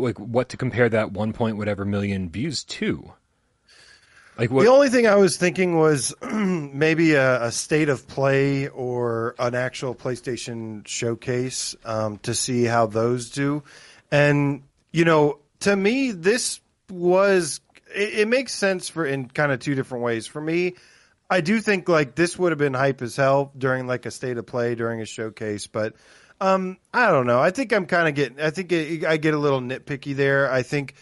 [0.04, 3.14] like what to compare that one point whatever million views to.
[4.38, 4.64] Like what?
[4.64, 9.56] The only thing I was thinking was maybe a, a state of play or an
[9.56, 13.64] actual PlayStation showcase um, to see how those do.
[14.12, 17.62] And you know, to me, this was
[17.94, 20.26] it, it makes sense for in kind of two different ways.
[20.26, 20.76] For me,
[21.30, 24.38] I do think like this would have been hype as hell during like a state
[24.38, 25.96] of play during a showcase, but
[26.44, 27.40] um, I don't know.
[27.40, 28.42] I think I'm kind of getting.
[28.42, 30.52] I think it, I get a little nitpicky there.
[30.52, 30.96] I think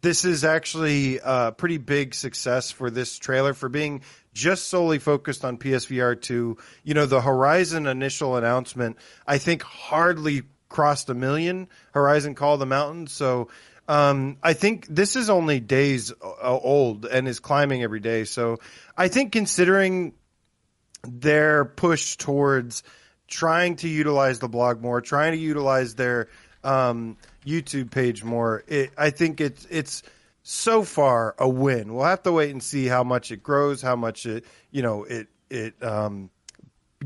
[0.00, 4.02] this is actually a pretty big success for this trailer for being
[4.34, 6.56] just solely focused on PSVR 2.
[6.82, 11.68] You know, the Horizon initial announcement, I think hardly crossed a million.
[11.92, 13.06] Horizon Call the Mountain.
[13.06, 13.50] So,
[13.86, 18.24] um, I think this is only days uh, old and is climbing every day.
[18.24, 18.58] So,
[18.96, 20.14] I think considering
[21.04, 22.82] their push towards
[23.28, 26.28] trying to utilize the blog more, trying to utilize their
[26.64, 28.64] um, YouTube page more.
[28.66, 30.02] It, I think it's it's
[30.42, 31.94] so far a win.
[31.94, 35.04] We'll have to wait and see how much it grows, how much it you know
[35.04, 36.30] it it um,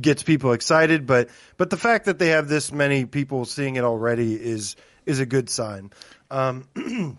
[0.01, 1.07] gets people excited.
[1.07, 5.21] But but the fact that they have this many people seeing it already is is
[5.21, 5.93] a good sign.
[6.31, 6.69] Um,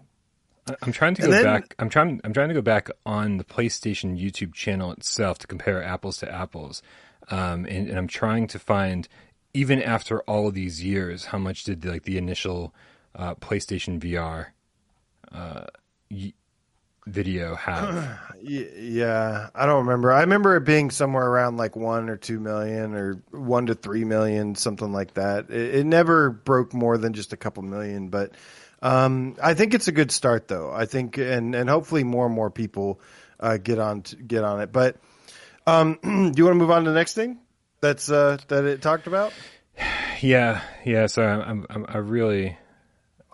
[0.82, 1.76] I'm trying to go then- back.
[1.78, 2.22] I'm trying.
[2.24, 6.32] I'm trying to go back on the PlayStation YouTube channel itself to compare apples to
[6.32, 6.82] apples,
[7.30, 9.08] um, and, and I'm trying to find
[9.54, 12.74] even after all of these years, how much did like the initial
[13.16, 14.48] uh, PlayStation VR
[15.32, 15.66] uh,
[16.10, 16.34] y-
[17.06, 18.20] video have?
[18.46, 20.12] Yeah, I don't remember.
[20.12, 24.04] I remember it being somewhere around like one or two million, or one to three
[24.04, 25.50] million, something like that.
[25.50, 28.34] It, it never broke more than just a couple million, but
[28.82, 30.74] um, I think it's a good start, though.
[30.74, 33.00] I think, and and hopefully more and more people
[33.40, 34.74] uh, get on to, get on it.
[34.74, 34.98] But
[35.68, 37.40] um, do you want to move on to the next thing
[37.82, 39.34] that's uh, that it talked about?
[40.22, 41.08] yeah, yeah.
[41.08, 42.58] So I'm, I'm, I really.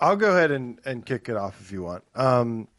[0.01, 2.03] I'll go ahead and, and kick it off if you want.
[2.15, 2.69] Um,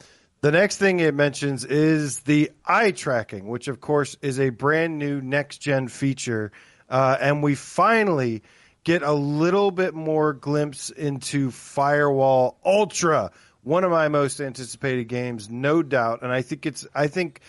[0.41, 4.97] the next thing it mentions is the eye tracking, which of course is a brand
[4.97, 6.51] new next gen feature.
[6.89, 8.41] Uh, and we finally
[8.83, 15.47] get a little bit more glimpse into Firewall Ultra, one of my most anticipated games,
[15.47, 16.23] no doubt.
[16.23, 17.41] And I think it's, I think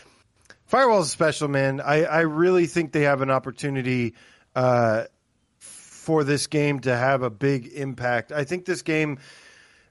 [0.73, 1.83] Firewall's special, man.
[1.83, 4.15] I, I really think they have an opportunity,
[4.55, 5.05] uh,
[5.59, 8.33] for this game to have a big impact.
[8.33, 9.19] I think this game,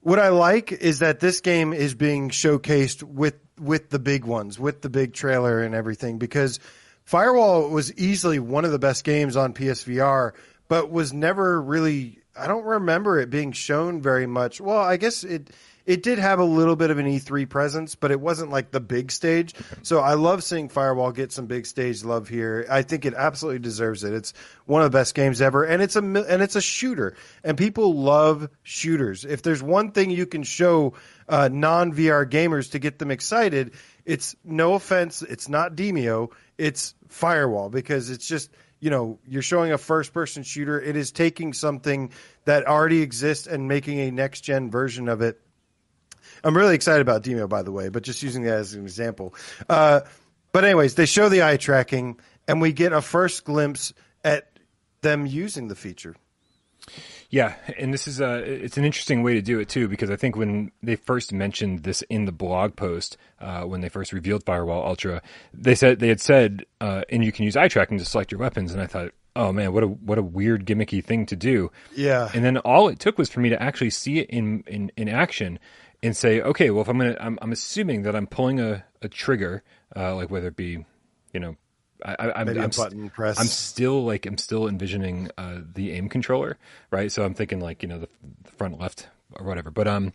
[0.01, 4.59] what I like is that this game is being showcased with with the big ones,
[4.59, 6.17] with the big trailer and everything.
[6.17, 6.59] Because
[7.03, 10.31] Firewall was easily one of the best games on PSVR,
[10.67, 12.17] but was never really.
[12.35, 14.59] I don't remember it being shown very much.
[14.59, 15.51] Well, I guess it
[15.85, 18.79] it did have a little bit of an E3 presence, but it wasn't like the
[18.79, 19.53] big stage.
[19.83, 22.65] So I love seeing Firewall get some big stage love here.
[22.69, 24.13] I think it absolutely deserves it.
[24.13, 24.33] It's
[24.65, 27.93] one of the best games ever, and it's a and it's a shooter, and people
[27.95, 29.25] love shooters.
[29.25, 30.93] If there's one thing you can show
[31.27, 33.73] uh, non VR gamers to get them excited,
[34.05, 39.71] it's no offense, it's not Demeo, it's Firewall because it's just you know, you're showing
[39.71, 40.81] a first person shooter.
[40.81, 42.11] It is taking something
[42.45, 45.39] that already exists and making a next gen version of it.
[46.43, 49.33] I'm really excited about Demeo, by the way, but just using that as an example.
[49.69, 50.01] Uh,
[50.51, 54.51] but anyways, they show the eye tracking, and we get a first glimpse at
[55.01, 56.15] them using the feature.
[57.29, 60.17] Yeah, and this is a it's an interesting way to do it too because I
[60.17, 64.43] think when they first mentioned this in the blog post uh, when they first revealed
[64.45, 65.21] Firewall Ultra,
[65.53, 68.39] they said they had said uh, and you can use eye tracking to select your
[68.39, 71.71] weapons, and I thought, oh man, what a what a weird gimmicky thing to do.
[71.95, 72.29] Yeah.
[72.33, 75.07] And then all it took was for me to actually see it in in, in
[75.07, 75.57] action
[76.03, 79.09] and say, okay, well if I'm gonna I'm, I'm assuming that I'm pulling a, a
[79.09, 79.63] trigger,
[79.95, 80.85] uh, like whether it be,
[81.33, 81.55] you know.
[82.03, 83.39] I, I, I'm, Maybe I'm, button press.
[83.39, 86.57] I'm still like I'm still envisioning uh, the aim controller,
[86.89, 87.11] right?
[87.11, 88.09] So I'm thinking like you know the,
[88.43, 89.69] the front left or whatever.
[89.69, 90.13] But um,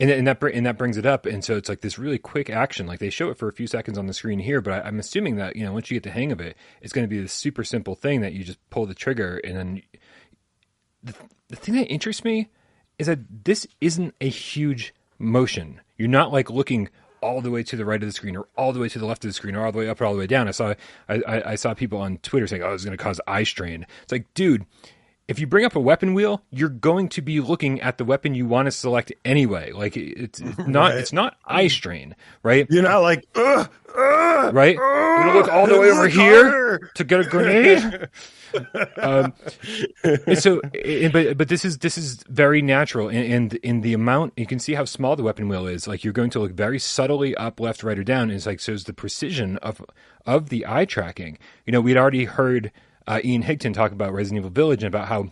[0.00, 2.50] and, and that and that brings it up, and so it's like this really quick
[2.50, 2.86] action.
[2.86, 4.98] Like they show it for a few seconds on the screen here, but I, am
[4.98, 7.20] assuming that you know once you get the hang of it, it's going to be
[7.20, 9.82] this super simple thing that you just pull the trigger, and then
[11.02, 11.14] the,
[11.48, 12.48] the thing that interests me
[12.98, 15.80] is that this isn't a huge motion.
[15.96, 16.88] You're not like looking
[17.22, 19.06] all the way to the right of the screen or all the way to the
[19.06, 20.48] left of the screen or all the way up or all the way down.
[20.48, 20.74] I saw
[21.08, 24.12] I, I saw people on Twitter saying, "Oh, it's going to cause eye strain." It's
[24.12, 24.66] like, dude,
[25.28, 28.34] if you bring up a weapon wheel, you're going to be looking at the weapon
[28.34, 29.72] you want to select anyway.
[29.72, 30.98] Like it's, it's not right.
[30.98, 32.66] it's not eye strain, right?
[32.68, 34.74] You're not like, uh, uh, right?
[34.76, 38.08] You're look all the way over here to get a grenade.
[38.96, 39.32] um,
[40.34, 40.60] so,
[41.12, 44.74] but but this is this is very natural, and, in the amount you can see
[44.74, 45.86] how small the weapon wheel is.
[45.86, 48.24] Like you're going to look very subtly up, left, right, or down.
[48.24, 49.82] And it's like so is the precision of
[50.26, 51.38] of the eye tracking.
[51.66, 52.72] You know, we'd already heard
[53.06, 55.30] uh, Ian Higton talk about Resident Evil Village and about how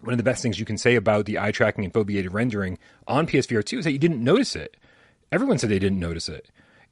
[0.00, 2.78] one of the best things you can say about the eye tracking and foveated rendering
[3.06, 4.76] on PSVR 2 is that you didn't notice it.
[5.30, 6.48] Everyone said they didn't notice it.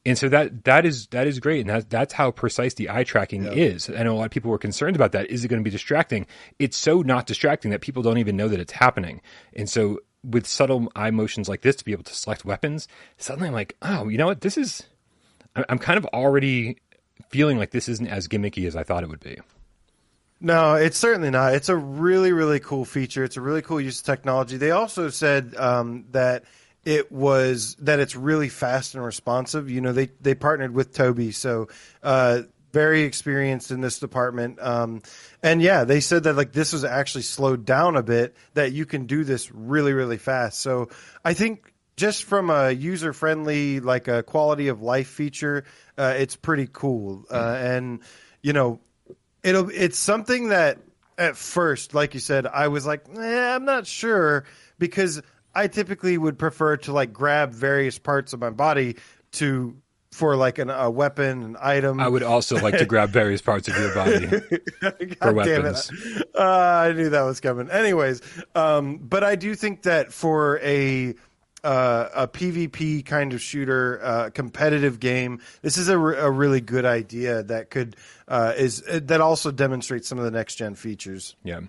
[0.07, 3.05] And so that that is that is great, and that, that's how precise the eye
[3.05, 3.53] tracking yeah.
[3.53, 3.91] is.
[3.91, 5.31] I know a lot of people were concerned about that.
[5.31, 6.27] Is it going to be distracting?
[6.59, 9.21] It's so not distracting that people don't even know that it's happening.
[9.55, 13.49] And so with subtle eye motions like this to be able to select weapons, suddenly
[13.49, 14.41] I'm like, oh, you know what?
[14.41, 14.85] This is.
[15.69, 16.77] I'm kind of already
[17.31, 19.39] feeling like this isn't as gimmicky as I thought it would be.
[20.41, 21.55] No, it's certainly not.
[21.55, 23.25] It's a really, really cool feature.
[23.25, 24.57] It's a really cool use of technology.
[24.57, 26.45] They also said um, that
[26.85, 29.71] it was that it's really fast and responsive.
[29.71, 31.69] You know, they they partnered with Tobii, so
[32.03, 34.59] uh, very experienced in this department.
[34.61, 35.03] Um,
[35.43, 38.37] and yeah, they said that like this was actually slowed down a bit.
[38.55, 40.61] That you can do this really, really fast.
[40.61, 40.89] So
[41.25, 45.65] I think just from a user friendly, like a quality of life feature,
[45.97, 47.25] uh, it's pretty cool.
[47.31, 48.01] Uh, and
[48.43, 48.81] you know
[49.43, 50.79] it'll it's something that
[51.19, 54.45] at first, like you said, I was like, eh, I'm not sure
[54.79, 55.21] because
[55.59, 58.97] I typically would prefer to like grab various parts of my body
[59.33, 59.77] to
[60.13, 61.99] for like an, a weapon, an item.
[61.99, 64.27] I would also like to grab various parts of your body
[65.21, 65.91] for weapons.
[66.33, 67.71] Uh, I knew that was coming.
[67.71, 68.23] Anyways,
[68.55, 71.17] um, but I do think that for a
[71.65, 75.41] uh, a PvP kind of shooter, uh, competitive game.
[75.63, 77.97] This is a, a really good idea that could
[78.29, 81.35] uh, is uh, that also demonstrates some of the next gen features.
[81.43, 81.63] Yeah.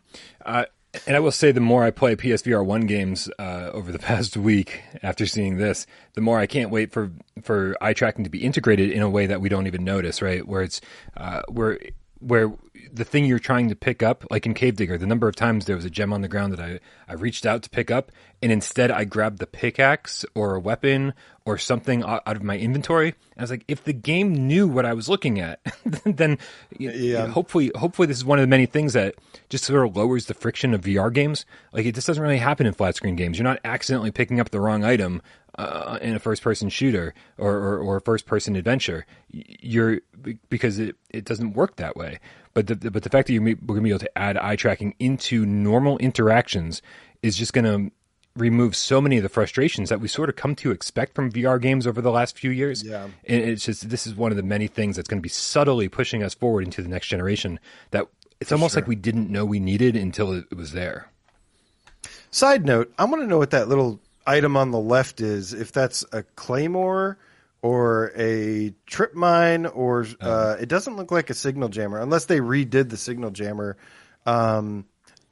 [0.93, 3.99] Uh, and I will say, the more I play PSVR one games uh, over the
[4.09, 8.29] past week after seeing this, the more I can't wait for for eye tracking to
[8.29, 10.21] be integrated in a way that we don't even notice.
[10.21, 10.81] Right, where it's
[11.49, 11.79] where
[12.19, 12.51] where
[12.91, 15.65] the thing you're trying to pick up, like in Cave Digger, the number of times
[15.65, 18.11] there was a gem on the ground that I, I reached out to pick up,
[18.41, 21.13] and instead I grabbed the pickaxe or a weapon
[21.49, 23.15] or something out of my inventory.
[23.35, 25.59] I was like, if the game knew what I was looking at,
[26.05, 26.37] then
[26.77, 26.91] yeah.
[26.91, 29.15] You know, hopefully, hopefully this is one of the many things that
[29.49, 31.47] just sort of lowers the friction of VR games.
[31.73, 33.39] Like it just doesn't really happen in flat screen games.
[33.39, 35.23] You're not accidentally picking up the wrong item
[35.57, 39.07] uh, in a first person shooter or, or, or a first person adventure.
[39.31, 40.01] You're
[40.49, 42.19] because it, it doesn't work that way.
[42.53, 44.93] But the, but the fact that you're going to be able to add eye tracking
[44.99, 46.83] into normal interactions
[47.23, 47.91] is just going to
[48.35, 51.61] remove so many of the frustrations that we sort of come to expect from VR
[51.61, 52.83] games over the last few years.
[52.83, 53.05] Yeah.
[53.27, 55.89] And it's just this is one of the many things that's going to be subtly
[55.89, 57.59] pushing us forward into the next generation
[57.91, 58.07] that
[58.39, 58.81] it's For almost sure.
[58.81, 61.09] like we didn't know we needed until it was there.
[62.31, 65.71] Side note, I want to know what that little item on the left is if
[65.71, 67.17] that's a claymore
[67.61, 72.25] or a trip mine or uh, uh, it doesn't look like a signal jammer unless
[72.25, 73.75] they redid the signal jammer
[74.25, 74.85] um,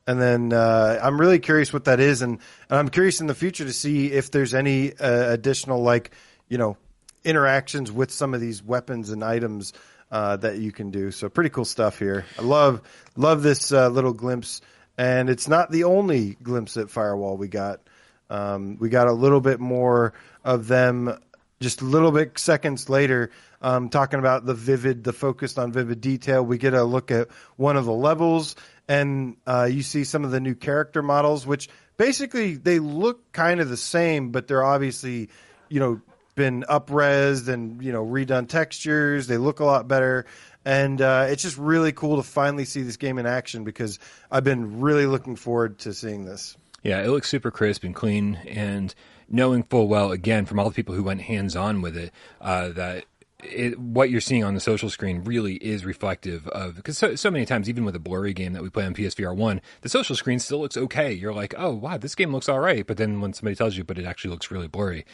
[0.07, 2.21] and then uh, i'm really curious what that is.
[2.21, 2.39] And,
[2.69, 6.11] and, i'm curious in the future to see if there's any uh, additional like
[6.49, 6.77] you know
[7.23, 9.73] interactions with some of these weapons and items
[10.09, 11.11] uh, that you can do.
[11.11, 12.25] So pretty cool stuff here.
[12.39, 12.81] I love
[13.15, 14.61] love this uh, little glimpse.
[14.97, 17.81] And it's not the only glimpse at firewall we got.
[18.29, 21.17] Um, we got a little bit more of them
[21.59, 26.01] just a little bit seconds later, um, talking about the vivid, the focused on vivid
[26.01, 26.43] detail.
[26.43, 28.55] We get a look at one of the levels,
[28.87, 33.59] and uh, you see some of the new character models, which basically they look kind
[33.59, 35.29] of the same, but they're obviously,
[35.69, 36.01] you know,
[36.35, 39.27] been upresed and you know redone textures.
[39.27, 40.25] They look a lot better,
[40.63, 43.99] and uh, it's just really cool to finally see this game in action because
[44.31, 46.55] I've been really looking forward to seeing this.
[46.83, 48.93] Yeah, it looks super crisp and clean, and
[49.27, 52.69] knowing full well, again, from all the people who went hands on with it, uh,
[52.69, 53.05] that
[53.43, 57.29] it, what you're seeing on the social screen really is reflective of because so, so,
[57.29, 60.15] many times, even with a blurry game that we play on PSVR one, the social
[60.15, 61.11] screen still looks okay.
[61.11, 63.83] You're like, oh wow, this game looks all right, but then when somebody tells you,
[63.83, 65.05] but it actually looks really blurry.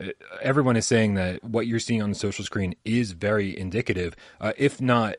[0.00, 0.08] Uh,
[0.40, 4.52] everyone is saying that what you're seeing on the social screen is very indicative, uh,
[4.56, 5.16] if not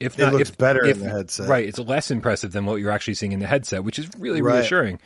[0.00, 1.48] if not, it looks if, better if, in the headset.
[1.48, 4.42] Right, it's less impressive than what you're actually seeing in the headset, which is really
[4.42, 4.56] right.
[4.56, 5.00] reassuring.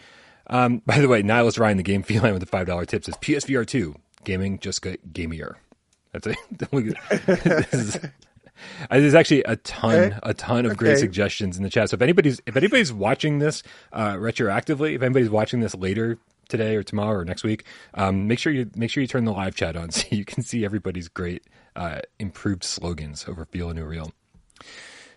[0.47, 3.16] Um, by the way, Nihilus Ryan, the game feline with the five dollar tip says
[3.16, 5.57] PSVR two gaming just got gamier.
[6.13, 6.37] That's it.
[7.27, 8.01] this is, uh,
[8.91, 10.19] there's actually a ton, Okay.
[10.23, 11.91] a ton of great suggestions in the chat.
[11.91, 16.77] So if anybody's if anybody's watching this uh, retroactively, if anybody's watching this later today
[16.77, 19.55] or tomorrow or next week, um, make sure you make sure you turn the live
[19.55, 21.45] chat on so you can see everybody's great
[21.77, 24.13] uh, improved slogans over Feel a New Real.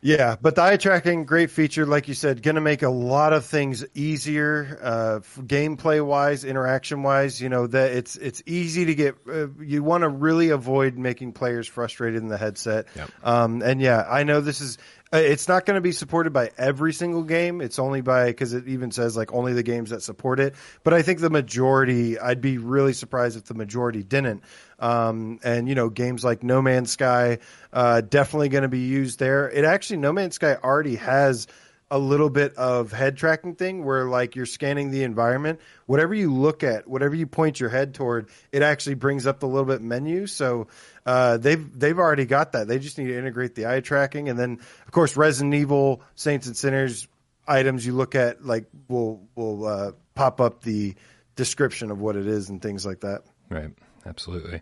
[0.04, 3.34] Yeah, but the eye tracking, great feature, like you said, going to make a lot
[3.34, 7.40] of things easier, uh, gameplay wise, interaction wise.
[7.40, 9.16] You know that it's it's easy to get.
[9.32, 12.88] Uh, you want to really avoid making players frustrated in the headset.
[12.96, 13.12] Yep.
[13.24, 14.78] Um, and yeah, I know this is.
[15.14, 17.62] Uh, It's not going to be supported by every single game.
[17.62, 20.56] It's only by because it even says like only the games that support it.
[20.84, 22.20] But I think the majority.
[22.20, 24.44] I'd be really surprised if the majority didn't.
[24.80, 27.40] Um, and you know, games like No Man's Sky
[27.72, 29.50] uh, definitely going to be used there.
[29.50, 31.48] It actually No Man's Sky already has
[31.92, 35.60] a little bit of head tracking thing where like you're scanning the environment.
[35.86, 39.48] Whatever you look at, whatever you point your head toward, it actually brings up the
[39.48, 40.26] little bit menu.
[40.26, 40.68] So
[41.06, 42.68] uh, they've they've already got that.
[42.68, 46.48] They just need to integrate the eye tracking, and then of course Resident Evil, Saints
[46.48, 47.08] and Sinners
[47.48, 50.96] items you look at like will will uh, pop up the
[51.36, 53.24] description of what it is and things like that.
[53.50, 53.72] Right.
[54.06, 54.62] Absolutely.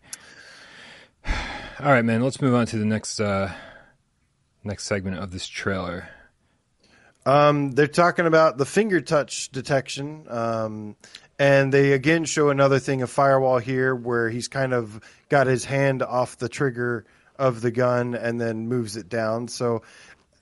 [1.28, 2.22] All right, man.
[2.22, 3.54] Let's move on to the next uh,
[4.64, 6.10] next segment of this trailer.
[7.26, 10.96] Um, they're talking about the finger touch detection, um,
[11.38, 15.00] and they again show another thing of firewall here, where he's kind of
[15.30, 17.06] got his hand off the trigger
[17.38, 19.48] of the gun and then moves it down.
[19.48, 19.84] So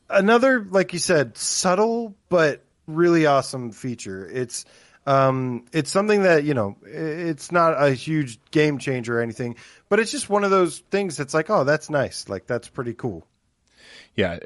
[0.10, 4.28] another, like you said, subtle but really awesome feature.
[4.28, 4.66] It's
[5.06, 9.56] um, it's something that you know, it's not a huge game changer or anything,
[9.90, 12.94] but it's just one of those things that's like, oh, that's nice, like that's pretty
[12.94, 13.26] cool.
[14.16, 14.40] Yeah,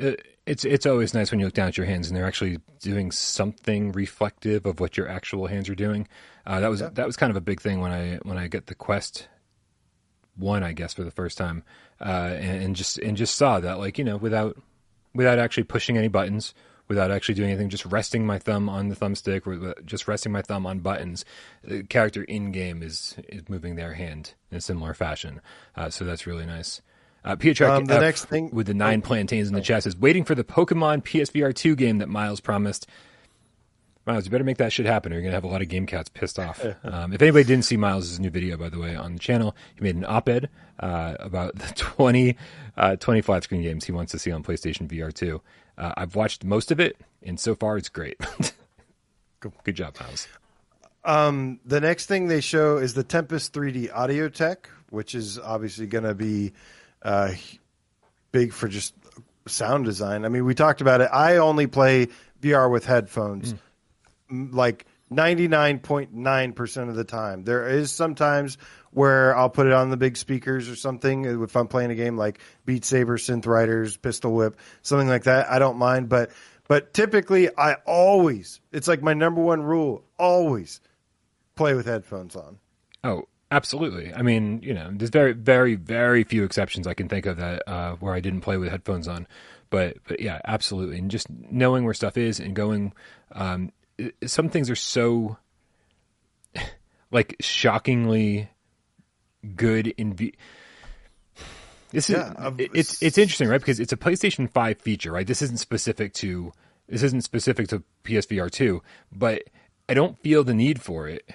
[0.46, 3.12] it's it's always nice when you look down at your hands and they're actually doing
[3.12, 6.08] something reflective of what your actual hands are doing.
[6.46, 8.68] Uh, that was that was kind of a big thing when I when I get
[8.68, 9.28] the Quest
[10.36, 11.64] one, I guess, for the first time,
[12.00, 14.58] uh, and, and just and just saw that like you know without
[15.14, 16.54] without actually pushing any buttons,
[16.88, 20.42] without actually doing anything, just resting my thumb on the thumbstick, or just resting my
[20.42, 21.24] thumb on buttons.
[21.64, 25.42] The character in game is is moving their hand in a similar fashion,
[25.76, 26.82] uh, so that's really nice.
[27.24, 30.24] Uh, Um, the F next thing- with the nine plantains in the chest is waiting
[30.26, 32.88] for the Pokemon PSVR two game that Miles promised.
[34.08, 35.86] Miles, you better make that shit happen, or you're gonna have a lot of game
[35.86, 36.66] cats pissed off.
[36.84, 39.82] Um, if anybody didn't see Miles' new video, by the way, on the channel, he
[39.84, 40.50] made an op-ed
[40.80, 42.36] uh, about the 20,
[42.76, 45.42] uh, 20 flat screen games he wants to see on PlayStation VR two.
[45.78, 48.18] Uh, I've watched most of it, and so far it's great.
[49.40, 50.28] good, good job, Miles.
[51.06, 55.86] Um, the next thing they show is the Tempest 3D audio tech, which is obviously
[55.88, 56.54] going to be
[57.02, 57.32] uh,
[58.32, 58.94] big for just
[59.48, 60.26] sound design.
[60.26, 61.10] I mean, we talked about it.
[61.12, 62.08] I only play
[62.42, 63.56] VR with headphones,
[64.30, 67.44] m like 99.9% of the time.
[67.44, 68.58] There is sometimes
[68.92, 72.18] where I'll put it on the big speakers or something if I'm playing a game
[72.18, 75.50] like Beat Saber, Synth Riders, Pistol Whip, something like that.
[75.50, 76.32] I don't mind, but
[76.68, 80.80] but typically I always it's like my number one rule, always
[81.56, 82.60] play with headphones on.
[83.04, 84.14] Oh, absolutely.
[84.14, 87.64] I mean, you know, there's very, very, very few exceptions I can think of that
[87.68, 89.28] uh, where I didn't play with headphones on.
[89.70, 90.98] But, but yeah, absolutely.
[90.98, 92.94] And just knowing where stuff is and going,
[93.34, 93.72] um,
[94.26, 95.38] some things are so
[97.12, 98.50] like shockingly
[99.56, 100.34] good in V.
[101.92, 103.60] This is Yeah, it- it's it's interesting, right?
[103.60, 105.28] Because it's a PlayStation Five feature, right?
[105.28, 106.52] This isn't specific to
[106.88, 108.82] this isn't specific to PSVR two,
[109.12, 109.44] but
[109.90, 111.30] I don't feel the need for it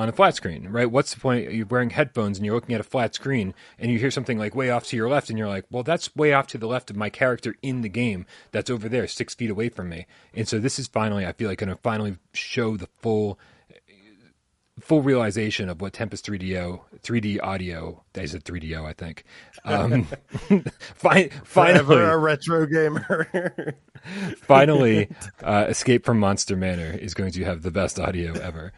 [0.00, 0.90] on a flat screen, right?
[0.90, 1.52] What's the point?
[1.52, 4.54] You're wearing headphones and you're looking at a flat screen and you hear something like
[4.54, 6.88] way off to your left, and you're like, well, that's way off to the left
[6.88, 10.06] of my character in the game that's over there, six feet away from me.
[10.32, 13.38] And so this is finally, I feel like, going to finally show the full
[14.80, 18.02] full realization of what Tempest 3DO 3D audio.
[18.16, 19.24] I said 3DO, I think.
[19.64, 20.04] Um,
[20.94, 23.74] fi- Forever a finally, retro gamer.
[24.36, 25.08] finally,
[25.42, 28.72] uh, Escape from Monster Manor is going to have the best audio ever.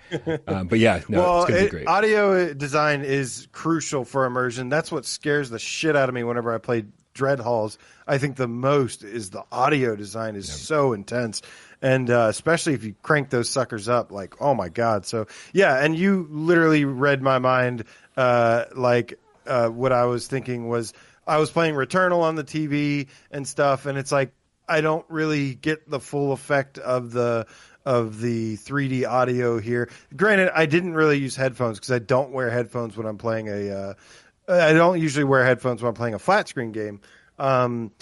[0.47, 1.87] Um, but yeah, no, well, it's going to be great.
[1.89, 4.69] audio design is crucial for immersion.
[4.69, 6.85] That's what scares the shit out of me whenever I play
[7.15, 7.79] Dread Halls.
[8.07, 11.43] I think the most is the audio design is so intense.
[11.83, 15.05] And uh, especially if you crank those suckers up, like, oh my God.
[15.05, 17.85] So, yeah, and you literally read my mind.
[18.17, 20.95] Uh, like, uh, what I was thinking was
[21.27, 24.33] I was playing Returnal on the TV and stuff, and it's like,
[24.69, 27.47] I don't really get the full effect of the
[27.85, 29.91] of the 3D audio here.
[30.15, 33.71] Granted, I didn't really use headphones because I don't wear headphones when I'm playing a.
[33.71, 33.95] Uh,
[34.49, 37.01] I don't usually wear headphones when I'm playing a flat screen game.
[37.39, 37.93] Um,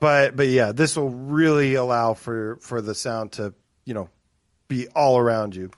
[0.00, 4.08] but but yeah, this will really allow for for the sound to you know
[4.68, 5.70] be all around you.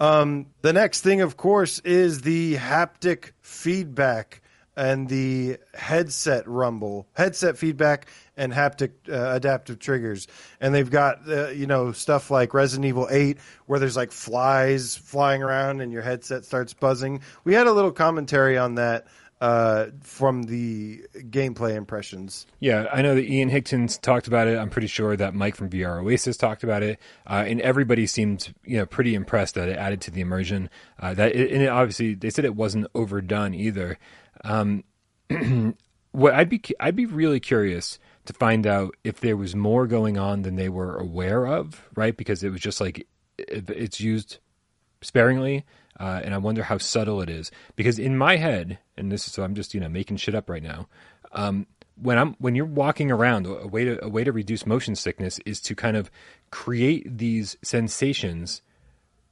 [0.00, 4.42] Um, the next thing, of course, is the haptic feedback
[4.76, 8.06] and the headset rumble, headset feedback
[8.36, 10.26] and haptic uh, adaptive triggers.
[10.60, 14.96] And they've got uh, you know stuff like Resident Evil 8 where there's like flies
[14.96, 17.20] flying around and your headset starts buzzing.
[17.44, 19.06] We had a little commentary on that
[19.42, 22.46] uh, from the gameplay impressions.
[22.60, 24.56] Yeah, I know that Ian Higton's talked about it.
[24.56, 28.54] I'm pretty sure that Mike from VR Oasis talked about it, uh, and everybody seemed
[28.64, 30.70] you know pretty impressed that it added to the immersion.
[31.00, 33.98] Uh, that it, and it obviously they said it wasn't overdone either.
[34.44, 34.84] Um,
[36.12, 40.18] what I'd be I'd be really curious to find out if there was more going
[40.18, 42.16] on than they were aware of, right?
[42.16, 44.38] Because it was just like it, it's used
[45.00, 45.64] sparingly
[45.98, 49.32] uh, and I wonder how subtle it is because in my head, and this is
[49.32, 50.88] so I'm just you know making shit up right now.
[51.32, 51.66] Um,
[52.00, 55.38] when I'm when you're walking around, a way to a way to reduce motion sickness
[55.44, 56.10] is to kind of
[56.50, 58.62] create these sensations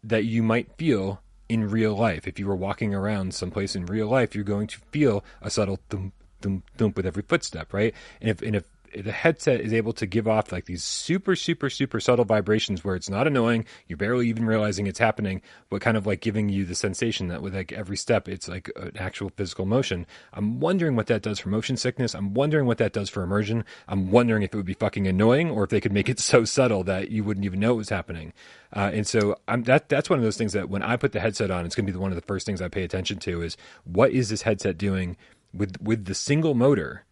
[0.02, 2.26] that you might feel in real life.
[2.26, 5.80] If you were walking around someplace in real life, you're going to feel a subtle
[5.88, 7.94] thump thump thump with every footstep, right?
[8.20, 11.70] And if and if the headset is able to give off like these super super
[11.70, 15.96] super subtle vibrations where it's not annoying you're barely even realizing it's happening but kind
[15.96, 19.30] of like giving you the sensation that with like every step it's like an actual
[19.36, 20.06] physical motion.
[20.32, 22.14] I'm wondering what that does for motion sickness.
[22.14, 23.64] I'm wondering what that does for immersion.
[23.88, 26.44] I'm wondering if it would be fucking annoying or if they could make it so
[26.44, 28.32] subtle that you wouldn't even know it was happening.
[28.74, 31.18] Uh, and so I'm, that that's one of those things that when i put the
[31.18, 33.42] headset on it's going to be one of the first things i pay attention to
[33.42, 35.16] is what is this headset doing
[35.52, 37.04] with with the single motor?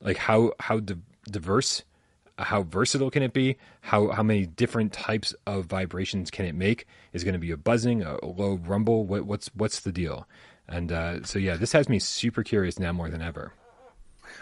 [0.00, 0.96] Like how how di-
[1.26, 1.82] diverse
[2.38, 3.56] how versatile can it be?
[3.80, 6.86] How how many different types of vibrations can it make?
[7.12, 9.06] Is going to be a buzzing a, low rumble?
[9.06, 10.28] What, what's what's the deal?
[10.68, 13.52] And uh, so yeah this has me super curious now more than ever.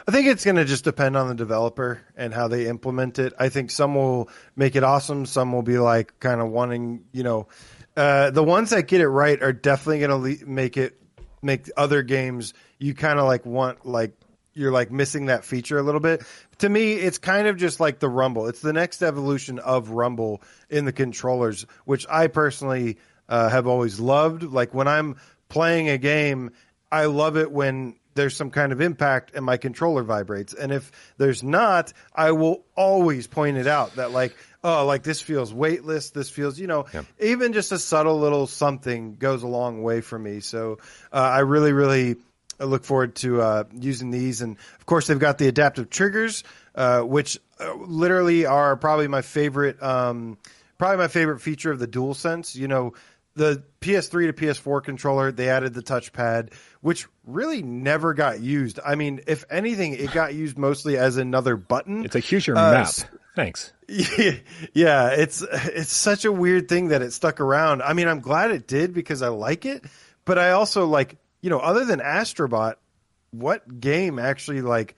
[0.08, 3.32] I think it's going to just depend on the developer and how they implement it.
[3.38, 5.24] I think some will make it awesome.
[5.24, 7.48] Some will be like kind of wanting, you know,
[7.96, 11.00] uh, the ones that get it right are definitely going to le- make it
[11.42, 14.18] make other games you kind of like want like
[14.54, 16.22] you're like missing that feature a little bit.
[16.58, 18.46] To me, it's kind of just like the Rumble.
[18.46, 22.98] It's the next evolution of Rumble in the controllers, which I personally
[23.28, 24.42] uh, have always loved.
[24.44, 25.16] Like when I'm
[25.48, 26.52] playing a game,
[26.90, 30.54] I love it when there's some kind of impact and my controller vibrates.
[30.54, 35.20] And if there's not, I will always point it out that like, oh, like this
[35.20, 36.10] feels weightless.
[36.10, 37.06] This feels, you know, Yep.
[37.20, 40.38] even just a subtle little something goes a long way for me.
[40.38, 40.78] So
[41.12, 42.14] uh, I really, really
[42.60, 44.40] I look forward to uh, using these.
[44.42, 46.44] And of course, they've got the adaptive triggers,
[46.74, 50.38] uh, which uh, literally are probably my favorite, um,
[50.78, 52.54] probably my favorite feature of the DualSense.
[52.54, 52.94] You know,
[53.34, 58.78] the PS3 to PS4 controller, they added the touchpad, which really never got used.
[58.84, 62.04] I mean, if anything, it got used mostly as another button.
[62.04, 62.88] it's a your Uh, map
[63.34, 64.36] thanks Yeah,
[64.72, 67.82] yeah, it's it's such a weird thing that it stuck around.
[67.82, 69.84] I mean, I'm glad it did because I like it,
[70.24, 72.76] but I also like, you know, other than Astrobot,
[73.30, 74.96] what game actually like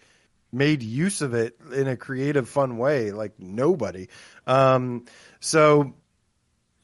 [0.52, 3.10] made use of it in a creative fun way?
[3.10, 4.06] Like nobody.
[4.46, 5.06] Um
[5.40, 5.92] so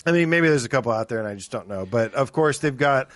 [0.04, 1.86] I mean, maybe there's a couple out there and I just don't know.
[1.86, 3.10] But of course, they've got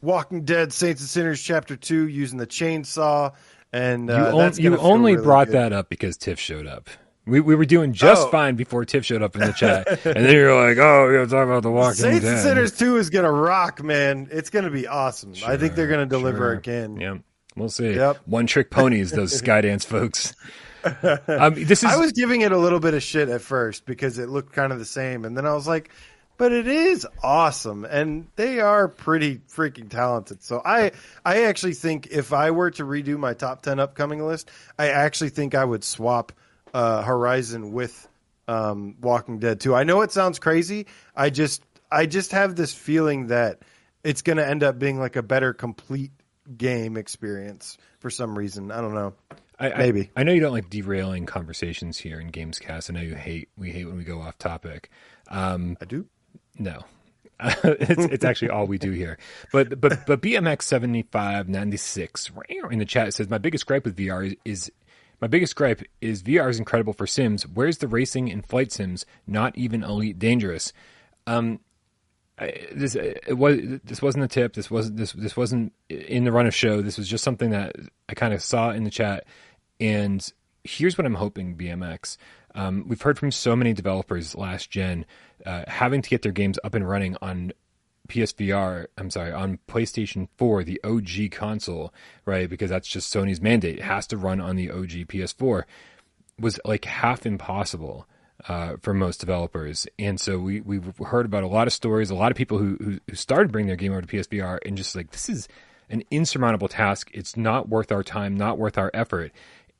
[0.00, 3.34] Walking Dead Saints and Sinners Chapter 2 using the chainsaw
[3.70, 5.56] and uh, you, on- you only really brought good.
[5.56, 6.88] that up because tiff showed up
[7.30, 8.30] we, we were doing just Oh.
[8.30, 11.26] fine before Tiff showed up in the chat, and then you're like, "Oh, we're gonna
[11.28, 14.28] talk about the Walking Saints Dead." and Sinners 2 is going to rock, man.
[14.30, 15.32] It's going to be awesome.
[15.46, 16.52] I think they're going to deliver Sure.
[16.52, 16.96] again.
[17.00, 17.14] Yeah,
[17.56, 17.94] we'll see.
[17.94, 18.18] Yep.
[18.26, 20.34] One trick ponies, those Skydance folks.
[21.28, 24.18] Um, this is I was giving it a little bit of shit at first because
[24.18, 25.24] it looked kind of the same.
[25.24, 25.90] And then I was like,
[26.38, 27.84] but it is awesome.
[27.84, 30.42] And they are pretty freaking talented.
[30.42, 34.50] So I, I actually think if I were to redo my top 10 upcoming list,
[34.78, 36.32] I actually think I would swap
[36.74, 38.08] uh, Horizon with
[38.48, 39.74] um, Walking Dead 2.
[39.74, 40.86] I know it sounds crazy.
[41.14, 43.60] I just, I just have this feeling that
[44.02, 46.12] it's going to end up being like a better complete
[46.56, 48.70] game experience for some reason.
[48.70, 49.14] I don't know.
[49.58, 50.10] I, I- maybe.
[50.16, 52.90] I, know you don't like derailing conversations here in Gamescast.
[52.90, 54.90] I know you hate we hate when we go off topic.
[55.28, 56.06] Um, I do.
[56.58, 56.82] no.
[57.64, 59.16] it's, it's actually all we do here,
[59.50, 62.30] but but but BMX seventy five ninety six
[62.70, 64.72] in the chat says my biggest gripe with VR is, is
[65.20, 67.46] my biggest gripe is VR is incredible for Sims.
[67.46, 69.04] Where's the racing in flight sims?
[69.26, 70.72] Not even Elite Dangerous.
[71.26, 71.60] Um,
[72.38, 74.54] I, this it was this wasn't a tip.
[74.54, 76.80] This wasn't this this wasn't in the run of show.
[76.80, 77.76] This was just something that
[78.08, 79.26] I kind of saw in the chat.
[79.78, 80.26] And
[80.64, 82.16] here's what I'm hoping BMX.
[82.54, 85.04] Um, we've heard from so many developers last gen
[85.44, 87.52] uh, having to get their games up and running on
[88.10, 88.86] PSVR.
[88.98, 91.92] I'm sorry, on PlayStation 4, the OG console,
[92.24, 92.48] right?
[92.48, 93.78] Because that's just Sony's mandate.
[93.78, 95.64] It has to run on the OG PS4.
[96.38, 98.06] Was like half impossible
[98.48, 99.86] uh, for most developers.
[99.98, 102.76] And so we we've heard about a lot of stories, a lot of people who
[102.80, 105.48] who, who started bringing their game over to PSVR and just like this is
[105.88, 107.10] an insurmountable task.
[107.12, 109.32] It's not worth our time, not worth our effort.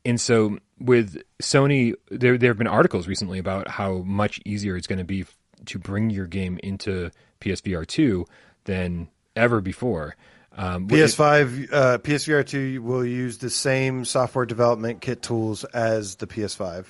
[0.04, 4.86] And so with Sony, there there have been articles recently about how much easier it's
[4.86, 5.24] going to be
[5.66, 7.10] to bring your game into
[7.40, 8.26] PSVR two
[8.64, 10.16] than ever before.
[10.56, 16.26] Um, PS5, uh, PSVR 2 will use the same software development kit tools as the
[16.26, 16.86] PS5.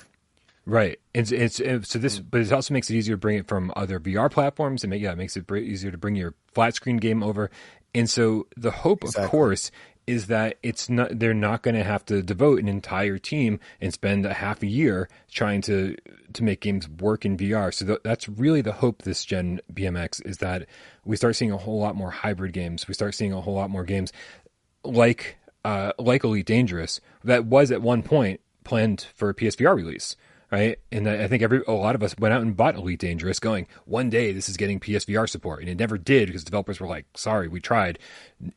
[0.67, 0.99] Right.
[1.15, 3.73] and, it's, it's so this, but it also makes it easier to bring it from
[3.77, 4.83] other VR platforms.
[4.83, 7.51] And yeah, it makes it easier to bring your flat screen game over.
[7.95, 9.25] And so the hope, exactly.
[9.25, 9.71] of course,
[10.11, 13.95] is that it's not they're not going to have to devote an entire team and
[13.95, 15.97] spend a half a year trying to
[16.33, 17.73] to make games work in VR.
[17.73, 20.67] So th- that's really the hope this gen BMX is that
[21.05, 22.89] we start seeing a whole lot more hybrid games.
[22.89, 24.13] We start seeing a whole lot more games
[24.83, 30.17] like uh, like Elite Dangerous that was at one point planned for a PSVR release
[30.51, 30.79] right?
[30.91, 33.67] And I think every a lot of us went out and bought Elite Dangerous, going
[33.85, 37.07] one day this is getting PSVR support, and it never did because developers were like,
[37.15, 37.99] "Sorry, we tried,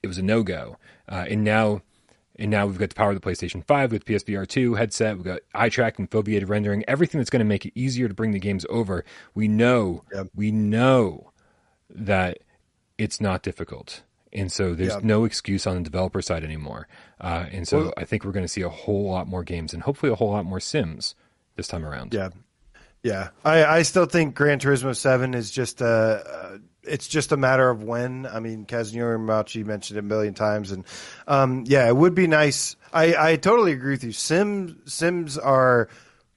[0.01, 0.77] it was a no go."
[1.07, 1.81] Uh, and now,
[2.37, 5.15] and now we've got the power of the PlayStation Five with PSVR two headset.
[5.15, 8.31] We've got eye tracking, foveated rendering, everything that's going to make it easier to bring
[8.31, 9.05] the games over.
[9.35, 10.27] We know, yep.
[10.35, 11.31] we know
[11.89, 12.39] that
[12.97, 14.01] it's not difficult.
[14.35, 15.03] And so there's yep.
[15.03, 16.87] no excuse on the developer side anymore.
[17.21, 19.75] Uh, and so well, I think we're going to see a whole lot more games
[19.75, 21.13] and hopefully a whole lot more sims
[21.55, 22.13] this time around.
[22.13, 22.29] Yeah,
[23.03, 23.29] yeah.
[23.43, 25.87] I, I still think Gran Turismo Seven is just a.
[25.87, 28.25] Uh, it's just a matter of when.
[28.25, 30.83] I mean, Kazunori Yamauchi mentioned it a million times, and
[31.27, 32.75] um, yeah, it would be nice.
[32.91, 34.11] I, I totally agree with you.
[34.11, 35.89] Sims Sims are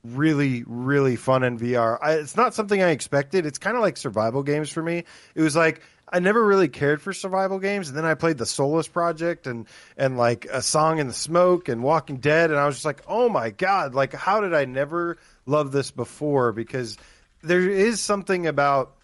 [0.04, 1.98] really really fun in VR.
[2.00, 3.44] I, it's not something I expected.
[3.44, 5.04] It's kind of like survival games for me.
[5.34, 8.46] It was like I never really cared for survival games, and then I played the
[8.46, 12.66] Solus Project and and like a Song in the Smoke and Walking Dead, and I
[12.66, 16.52] was just like, oh my god, like how did I never love this before?
[16.52, 16.96] Because
[17.42, 18.94] there is something about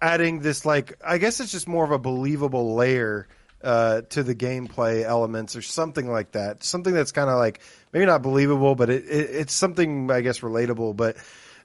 [0.00, 3.28] adding this like I guess it's just more of a believable layer
[3.62, 6.64] uh, to the gameplay elements or something like that.
[6.64, 7.60] Something that's kind of like
[7.92, 10.96] maybe not believable, but it, it, it's something I guess relatable.
[10.96, 11.16] But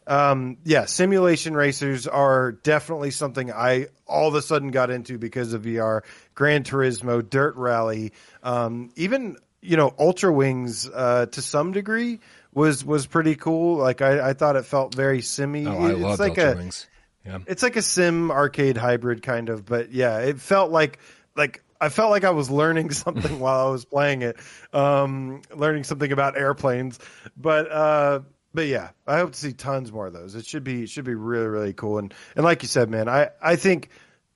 [0.08, 5.54] um, yeah, simulation racers are definitely something I all of a sudden got into because
[5.54, 6.02] of VR.
[6.34, 12.22] Gran Turismo, Dirt Rally, um, even you know Ultrawings uh, to some degree
[12.54, 13.78] was was pretty cool.
[13.78, 15.68] Like I, I thought it felt very simmy.
[15.68, 16.88] Oh, I it's love like Ultra a, Wings.
[17.26, 17.40] Yeah.
[17.46, 21.00] It's like a sim arcade hybrid kind of, but yeah, it felt like
[21.36, 24.38] like I felt like I was learning something while I was playing it,
[24.74, 26.98] um, learning something about airplanes.
[27.36, 28.20] But uh,
[28.54, 30.36] but yeah, I hope to see tons more of those.
[30.36, 32.00] It should be it should be really really cool.
[32.00, 33.90] And and like you said, man, I I think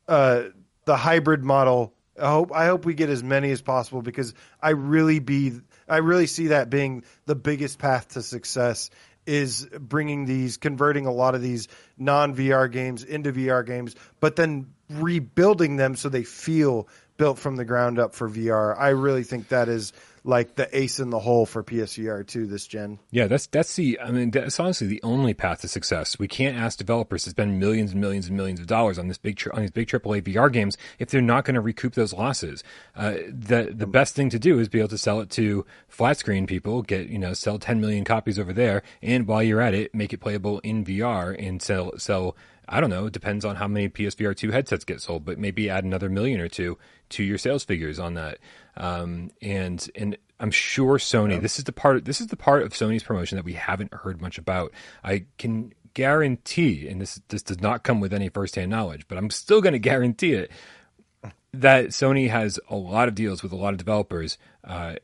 [0.07, 0.43] uh,
[0.85, 1.93] the hybrid model.
[2.21, 5.53] I hope I hope we get as many as possible because I really be
[5.87, 8.89] I really see that being the biggest path to success
[9.25, 14.35] is bringing these converting a lot of these non VR games into VR games, but
[14.35, 16.87] then rebuilding them so they feel
[17.17, 18.77] built from the ground up for VR.
[18.77, 19.93] I really think that is
[20.23, 22.99] like the ace in the hole for PSVR 2 this gen.
[23.09, 26.19] Yeah, that's that's the I mean that's honestly the only path to success.
[26.19, 29.17] We can't ask developers to spend millions and millions and millions of dollars on this
[29.17, 32.63] big on these big AAA VR games if they're not going to recoup those losses.
[32.95, 36.17] Uh, the the best thing to do is be able to sell it to flat
[36.17, 39.73] screen people, get you know sell 10 million copies over there, and while you're at
[39.73, 42.35] it, make it playable in VR and sell sell
[42.71, 43.07] I don't know.
[43.07, 46.39] It depends on how many PSVR two headsets get sold, but maybe add another million
[46.39, 46.77] or two
[47.09, 48.37] to your sales figures on that.
[48.77, 51.33] Um, and and I'm sure Sony.
[51.33, 51.39] Yeah.
[51.39, 52.05] This is the part.
[52.05, 54.71] This is the part of Sony's promotion that we haven't heard much about.
[55.03, 59.29] I can guarantee, and this this does not come with any firsthand knowledge, but I'm
[59.29, 60.51] still going to guarantee it
[61.53, 64.95] that Sony has a lot of deals with a lot of developers uh,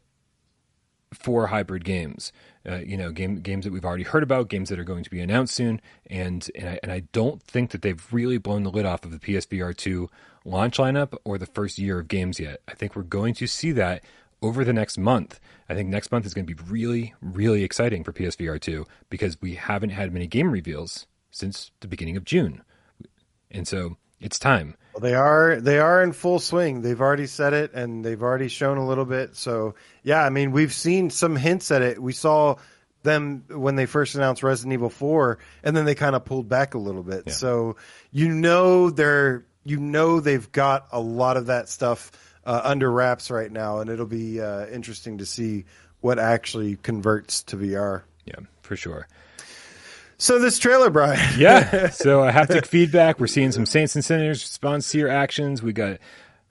[1.13, 2.31] for hybrid games
[2.67, 5.09] uh, you know, game, games that we've already heard about, games that are going to
[5.09, 8.71] be announced soon, and and I, and I don't think that they've really blown the
[8.71, 10.09] lid off of the PSVR two
[10.43, 12.61] launch lineup or the first year of games yet.
[12.67, 14.03] I think we're going to see that
[14.41, 15.39] over the next month.
[15.69, 19.41] I think next month is going to be really, really exciting for PSVR 2 because
[19.41, 22.63] we haven't had many game reveals since the beginning of June.
[23.49, 24.75] And so it's time.
[24.93, 26.81] Well, they are they are in full swing.
[26.81, 29.35] They've already said it and they've already shown a little bit.
[29.35, 32.01] So yeah, I mean we've seen some hints at it.
[32.01, 32.55] We saw
[33.03, 36.73] them when they first announced Resident Evil 4 and then they kind of pulled back
[36.73, 37.23] a little bit.
[37.27, 37.33] Yeah.
[37.33, 37.75] So
[38.11, 42.11] you know they're you know they've got a lot of that stuff
[42.43, 45.65] uh, under wraps right now and it'll be uh, interesting to see
[46.01, 48.01] what actually converts to VR.
[48.25, 49.07] Yeah, for sure.
[50.17, 51.19] So this trailer, Brian.
[51.37, 51.89] yeah.
[51.91, 53.19] So uh, haptic feedback.
[53.19, 55.61] We're seeing some Saints and Sinners response to your actions.
[55.61, 55.99] We got.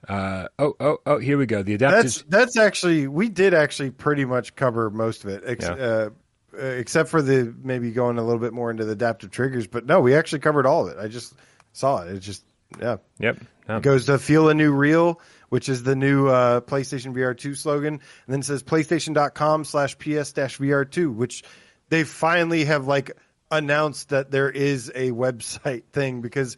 [0.08, 1.18] Uh, oh, oh, oh!
[1.18, 1.62] Here we go.
[1.62, 2.02] The adaptive.
[2.02, 5.42] That's that's actually we did actually pretty much cover most of it.
[5.44, 5.74] Ex- yeah.
[5.74, 6.10] uh,
[6.56, 9.66] uh, except for the maybe going a little bit more into the adaptive triggers.
[9.66, 11.00] But no, we actually covered all of it.
[11.00, 11.34] I just
[11.72, 12.14] saw it.
[12.14, 12.44] It just
[12.80, 12.98] yeah.
[13.18, 13.38] Yep.
[13.68, 17.54] It goes to feel a new real, which is the new uh, PlayStation VR two
[17.54, 21.42] slogan, and then it says PlayStation.com slash PS dash VR two, which
[21.88, 23.10] they finally have like
[23.50, 26.56] announced that there is a website thing because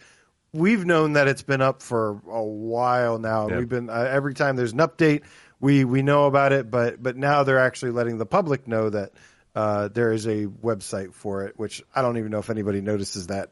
[0.52, 3.48] we've known that it's been up for a while now.
[3.48, 3.58] Yep.
[3.58, 5.22] We've been uh, every time there's an update,
[5.60, 9.12] we we know about it, but but now they're actually letting the public know that
[9.54, 13.28] uh, there is a website for it, which I don't even know if anybody notices
[13.28, 13.50] that,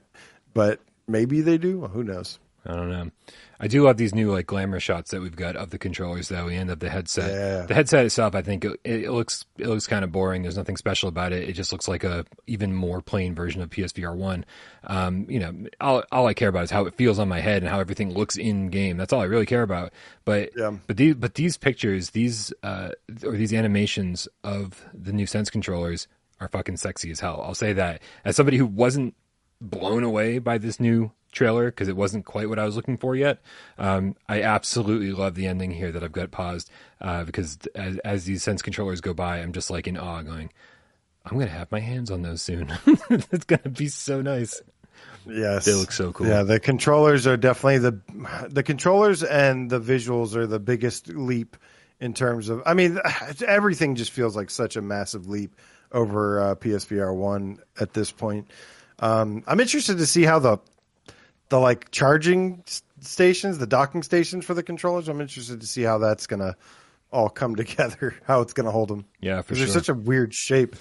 [0.54, 1.80] but maybe they do.
[1.80, 2.38] Well, Who knows?
[2.66, 3.10] I don't know.
[3.58, 6.48] I do love these new like glamour shots that we've got of the controllers though
[6.48, 7.30] and of the headset.
[7.30, 7.66] Yeah.
[7.66, 10.42] The headset itself, I think it, it looks it looks kind of boring.
[10.42, 11.48] There's nothing special about it.
[11.48, 14.44] It just looks like a even more plain version of PSVR one.
[14.84, 17.62] Um, you know, all, all I care about is how it feels on my head
[17.62, 18.96] and how everything looks in game.
[18.98, 19.92] That's all I really care about.
[20.26, 20.72] But Yeah.
[20.86, 22.90] but these but these pictures, these uh,
[23.24, 26.08] or these animations of the new Sense controllers
[26.40, 27.40] are fucking sexy as hell.
[27.42, 29.14] I'll say that as somebody who wasn't
[29.62, 33.14] blown away by this new trailer because it wasn't quite what I was looking for
[33.14, 33.38] yet.
[33.78, 36.70] Um, I absolutely love the ending here that I've got paused
[37.00, 40.50] uh, because as, as these sense controllers go by, I'm just like in awe, going,
[41.24, 42.72] "I'm gonna have my hands on those soon.
[43.10, 44.60] it's gonna be so nice."
[45.28, 46.26] Yes, They look so cool.
[46.26, 51.56] Yeah, the controllers are definitely the the controllers and the visuals are the biggest leap
[52.00, 52.62] in terms of.
[52.64, 52.98] I mean,
[53.46, 55.54] everything just feels like such a massive leap
[55.92, 58.50] over uh, PSVR one at this point.
[58.98, 60.58] Um, I'm interested to see how the
[61.48, 62.62] the like charging
[63.00, 65.08] stations, the docking stations for the controllers.
[65.08, 66.56] I'm interested to see how that's gonna
[67.12, 68.14] all come together.
[68.24, 69.04] How it's gonna hold them.
[69.20, 69.66] Yeah, for sure.
[69.66, 70.76] they're such a weird shape.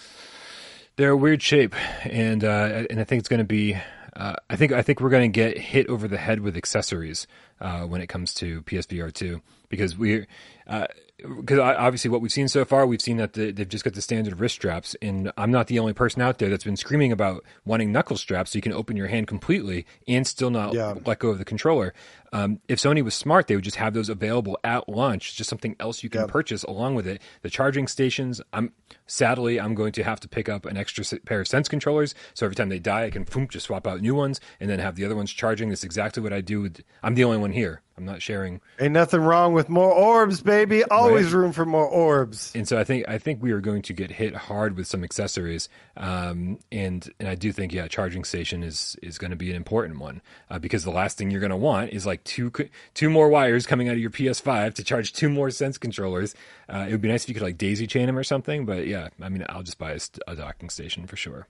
[0.95, 3.77] they're a weird shape, and uh, and I think it's going to be.
[4.15, 7.27] Uh, I think I think we're going to get hit over the head with accessories
[7.59, 10.25] uh, when it comes to PSVR two because we
[10.67, 14.01] because obviously what we've seen so far we've seen that the, they've just got the
[14.01, 17.43] standard wrist straps and I'm not the only person out there that's been screaming about
[17.65, 20.95] wanting knuckle straps so you can open your hand completely and still not Yeah.
[21.05, 21.93] let go of the controller.
[22.33, 25.73] Um, if Sony was smart, they would just have those available at launch, just something
[25.79, 26.27] else you can Yeah.
[26.27, 27.21] purchase along with it.
[27.43, 28.73] The charging stations, I'm
[29.07, 32.45] sadly I'm going to have to pick up an extra pair of Sense controllers, so
[32.45, 34.95] every time they die, I can boom, just swap out new ones and then have
[34.97, 35.69] the other ones charging.
[35.69, 36.61] That's exactly what I do.
[36.63, 37.81] With, I'm the only one here.
[37.97, 40.54] I'm not sharing, Ain't nothing wrong with more orbs, baby.
[40.55, 42.51] Maybe always room for more orbs.
[42.55, 45.03] and so I think I think we are going to get hit hard with some
[45.03, 49.49] accessories, um, and and I do think yeah, charging station is is going to be
[49.49, 52.51] an important one uh, because the last thing you're going to want is like two
[52.93, 56.35] two more wires coming out of your PS5 to charge two more Sense controllers.
[56.67, 58.87] Uh, it would be nice if you could like daisy chain them or something, but
[58.87, 61.47] yeah, I mean I'll just buy a, a docking station for sure.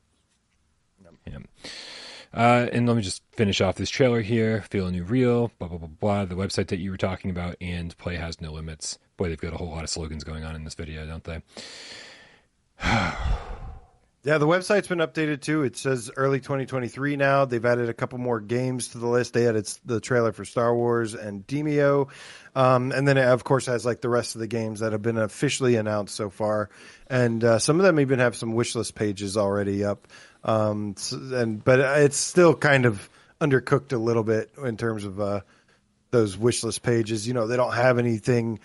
[1.27, 1.39] Yeah.
[2.35, 4.61] Uh, and let me just finish off this trailer here.
[4.63, 6.25] Feel a new real, blah, blah, blah, blah.
[6.25, 8.99] The website that you were talking about, and play has no limits.
[9.15, 11.41] Boy, they've got a whole lot of slogans going on in this video, don't they?
[14.25, 15.61] Yeah, the website's been updated too.
[15.61, 17.45] It says early 2023 now.
[17.45, 19.35] They've added a couple more games to the list.
[19.35, 22.09] They added the trailer for Star Wars and Demeo.
[22.55, 25.03] Um, and then it, of course, has like the rest of the games that have
[25.03, 26.71] been officially announced so far.
[27.07, 30.07] And uh, some of them even have some wish list pages already up.
[30.43, 33.07] Um, and But it's still kind of
[33.39, 35.41] undercooked a little bit in terms of uh,
[36.09, 37.27] those wish list pages.
[37.27, 38.57] You know, they don't have anything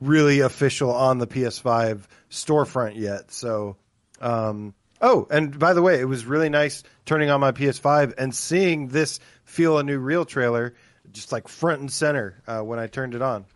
[0.00, 3.32] really official on the PS5 storefront yet.
[3.32, 3.74] So.
[4.20, 8.34] Um, oh, and by the way, it was really nice turning on my PS5 and
[8.34, 10.74] seeing this Feel a New Real trailer
[11.12, 13.46] just like front and center uh, when I turned it on.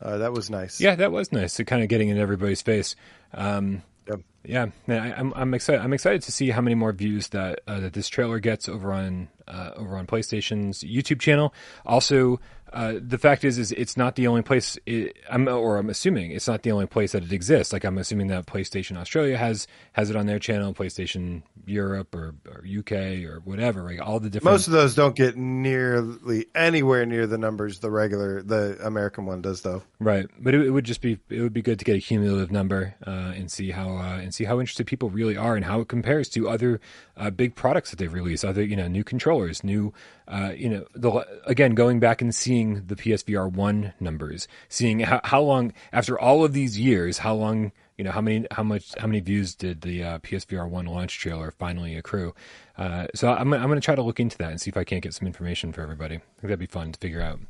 [0.00, 0.80] Uh, that was nice.
[0.80, 1.54] Yeah, that was nice.
[1.54, 2.96] So kind of getting in everybody's face.
[3.32, 4.20] Um, Yep.
[4.44, 5.80] yeah, man, I, I'm I'm excited.
[5.82, 8.92] I'm excited to see how many more views that uh, that this trailer gets over
[8.92, 11.52] on uh, over on PlayStation's YouTube channel.
[11.84, 12.38] Also,
[12.72, 14.76] uh, the fact is, is it's not the only place.
[14.86, 17.72] It, I'm or I'm assuming it's not the only place that it exists.
[17.72, 22.34] Like I'm assuming that PlayStation Australia has has it on their channel, PlayStation Europe or,
[22.46, 23.82] or UK or whatever.
[23.82, 24.52] Like all the different.
[24.52, 29.42] Most of those don't get nearly anywhere near the numbers the regular, the American one
[29.42, 29.82] does, though.
[30.00, 32.50] Right, but it, it would just be it would be good to get a cumulative
[32.50, 35.80] number uh, and see how uh, and see how interested people really are and how
[35.80, 36.80] it compares to other
[37.16, 39.92] uh, big products that they've released, other you know new controllers, new
[40.28, 45.20] uh, you know the again going back and seeing the PSVR one numbers, seeing how,
[45.24, 48.92] how long after all of these years, how long you know how many how much
[48.98, 52.34] how many views did the uh, PSVR one launch trailer finally accrue?
[52.76, 54.84] Uh, so I'm I'm going to try to look into that and see if I
[54.84, 56.16] can't get some information for everybody.
[56.16, 57.40] I think that'd be fun to figure out.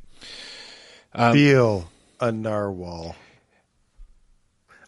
[1.13, 3.15] Um, Feel a narwhal.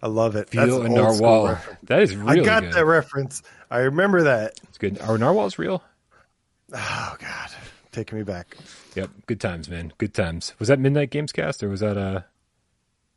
[0.02, 0.50] I love it.
[0.52, 1.58] That's Feel a old school narwhal.
[1.84, 2.74] That is really I got good.
[2.74, 3.42] that reference.
[3.70, 4.60] I remember that.
[4.64, 5.00] It's good.
[5.02, 5.84] Are narwhals real?
[6.74, 7.50] Oh God,
[7.92, 8.56] taking me back.
[8.96, 9.10] Yep.
[9.28, 9.94] Good times, man.
[9.98, 10.54] Good times.
[10.60, 12.22] Was that Midnight Gamescast or was that uh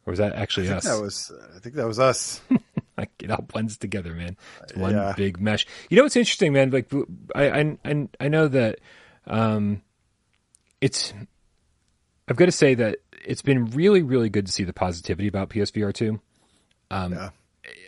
[0.07, 0.85] or was that actually I think us?
[0.85, 1.33] that was.
[1.55, 2.41] I think that was us.
[2.99, 4.37] like it all blends together, man.
[4.65, 5.15] It's one Yeah.
[5.17, 5.67] big mesh.
[5.91, 6.71] You know what's interesting, man?
[6.71, 6.91] Like
[7.35, 8.81] I I I, I know that
[9.27, 9.83] um,
[10.81, 11.13] it's.
[12.29, 15.51] I've got to say that it's been really really good to see the positivity about
[15.51, 16.21] PSVR two.
[16.91, 17.31] Um, Yeah.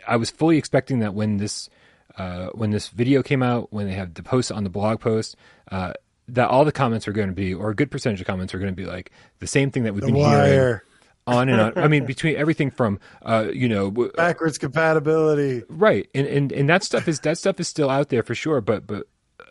[0.06, 1.68] I was fully expecting that when this
[2.16, 5.34] uh, when this video came out, when they had the post on the blog post,
[5.72, 5.94] uh,
[6.28, 8.58] that all the comments are going to be, or a good percentage of comments are
[8.58, 9.10] going to be like
[9.40, 10.80] the same thing that we've The been hearing
[11.26, 11.78] on and on.
[11.78, 15.62] I mean, between everything from uh, you know, w- backwards compatibility.
[15.68, 18.60] right, and, and and that stuff is that stuff is still out there for sure.
[18.60, 19.06] But but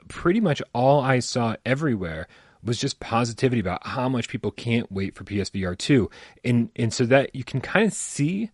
[0.08, 2.28] pretty much all I saw everywhere
[2.64, 6.10] was just positivity about how much people can't wait for PSVR two,
[6.44, 8.50] and and so that you can kind of see.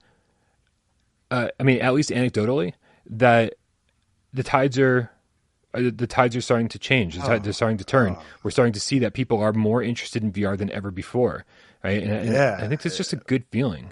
[1.31, 2.73] Uh, I mean, at least anecdotally,
[3.05, 3.53] that
[4.33, 5.18] the tides are uh,
[5.73, 7.15] the tides are starting to change.
[7.15, 8.17] The tide, they're starting to turn.
[8.43, 11.45] We're starting to see that people are more interested in VR than ever before,
[11.83, 12.01] right?
[12.01, 12.57] And, Yeah.
[12.59, 13.91] I think it's just a good feeling.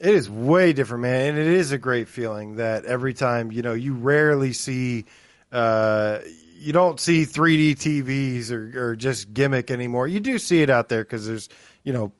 [0.00, 3.60] It is way different, man, and it is a great feeling that every time you
[3.60, 5.04] know you rarely see,
[5.52, 6.20] uh,
[6.58, 10.08] you don't see 3D TVs or, or just gimmick anymore.
[10.08, 11.50] You do see it out there because there's
[11.84, 12.12] you know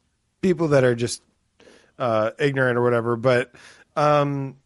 [0.43, 1.23] people that are just
[1.99, 3.53] uh, ignorant or whatever, but
[3.97, 4.57] um,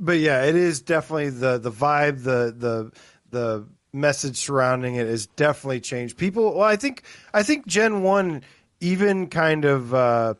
[0.00, 2.92] but yeah, it is definitely the the vibe, the the
[3.30, 6.16] the message surrounding it has definitely changed.
[6.16, 7.02] People, well, I think
[7.34, 8.42] I think Gen One
[8.80, 10.34] even kind of uh,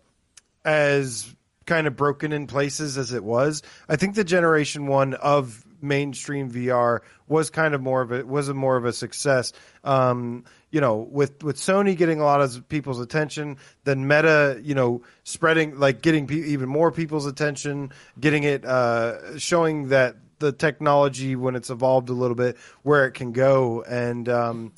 [0.65, 1.35] as
[1.67, 3.63] kind of broken in places as it was.
[3.89, 8.49] I think the Generation One of mainstream VR was kind of more of a was
[8.49, 9.53] a more of a success.
[9.85, 14.75] Um, you know, with with Sony getting a lot of people's attention, then Meta, you
[14.75, 20.53] know, spreading like getting pe- even more people's attention, getting it uh, showing that the
[20.53, 24.73] technology when it's evolved a little bit where it can go and um,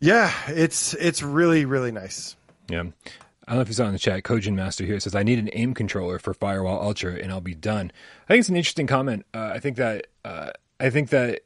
[0.00, 2.36] yeah, it's it's really really nice.
[2.68, 2.84] Yeah.
[3.48, 5.38] I don't know if you saw in the chat, Kojin Master here says, I need
[5.38, 7.92] an aim controller for Firewall Ultra and I'll be done.
[8.24, 9.24] I think it's an interesting comment.
[9.32, 10.50] Uh, I think that, uh,
[10.80, 11.42] I think that,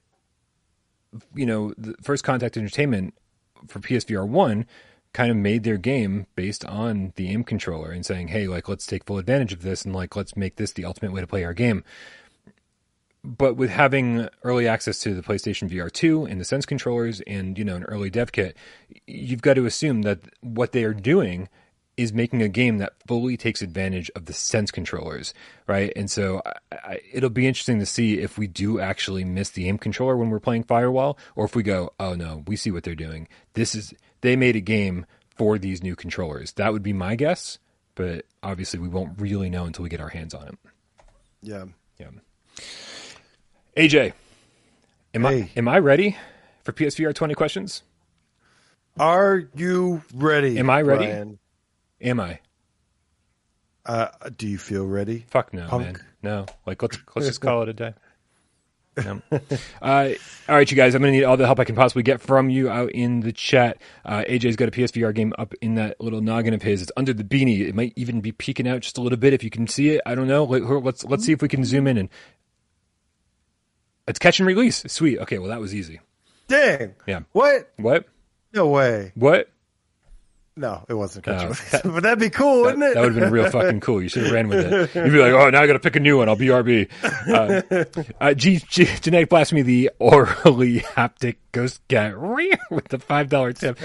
[1.34, 3.12] you know, the First Contact Entertainment
[3.68, 4.64] for PSVR 1
[5.12, 8.86] kind of made their game based on the aim controller and saying, hey, like, let's
[8.86, 11.44] take full advantage of this and, like, let's make this the ultimate way to play
[11.44, 11.84] our game.
[13.22, 17.58] But with having early access to the PlayStation VR 2 and the Sense controllers and,
[17.58, 18.56] you know, an early dev kit,
[19.06, 21.48] you've got to assume that what they are doing
[22.00, 25.34] is making a game that fully takes advantage of the sense controllers,
[25.66, 25.92] right?
[25.94, 29.68] And so I, I, it'll be interesting to see if we do actually miss the
[29.68, 32.84] aim controller when we're playing Firewall, or if we go, oh no, we see what
[32.84, 33.28] they're doing.
[33.52, 33.92] This is
[34.22, 35.04] they made a game
[35.36, 36.52] for these new controllers.
[36.52, 37.58] That would be my guess,
[37.94, 40.58] but obviously we won't really know until we get our hands on it.
[41.42, 41.66] Yeah.
[41.98, 42.10] Yeah.
[43.80, 44.12] AJ,
[45.14, 46.18] am I am I ready
[46.64, 47.82] for PSVR twenty questions?
[48.98, 50.58] Are you ready?
[50.58, 51.06] Am I ready?
[51.06, 51.38] Brian?
[52.02, 52.40] Am I?
[53.86, 55.24] Uh, do you feel ready?
[55.30, 55.84] Fuck no, Punk.
[55.84, 56.04] man.
[56.22, 56.46] No.
[56.66, 57.94] Like let's let's just call it a day.
[59.02, 59.22] No.
[59.80, 60.10] Uh,
[60.46, 60.94] all right, you guys.
[60.94, 63.32] I'm gonna need all the help I can possibly get from you out in the
[63.32, 63.80] chat.
[64.04, 66.82] Uh, AJ's got a PSVR game up in that little noggin of his.
[66.82, 67.66] It's under the beanie.
[67.66, 70.02] It might even be peeking out just a little bit if you can see it.
[70.04, 70.44] I don't know.
[70.44, 72.10] Let, let's let's see if we can zoom in and.
[74.10, 74.82] It's catch and release.
[74.88, 75.20] Sweet.
[75.20, 75.38] Okay.
[75.38, 76.00] Well, that was easy.
[76.48, 76.96] Dang.
[77.06, 77.20] Yeah.
[77.30, 77.70] What?
[77.76, 78.06] What?
[78.52, 79.12] No way.
[79.14, 79.48] What?
[80.60, 81.54] No, it wasn't No.
[81.54, 82.94] catch but that'd be cool, That, wouldn't it?
[82.94, 84.02] that would have been real fucking cool.
[84.02, 84.94] You should have ran with it.
[84.94, 86.28] You'd be like, oh, now I got to pick a new one.
[86.28, 86.90] I'll BRB.
[87.32, 87.62] Uh,
[88.20, 92.20] uh, G, G, Genetic Blasphemy, the orally haptic ghost cat
[92.70, 93.78] with the $5 tip.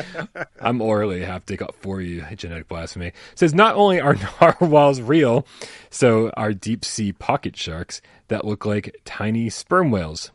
[0.59, 3.13] I'm orally haptic for you, Genetic Blasphemy.
[3.35, 5.47] Says, not only are narwhals real,
[5.89, 10.31] so are deep sea pocket sharks that look like tiny sperm whales.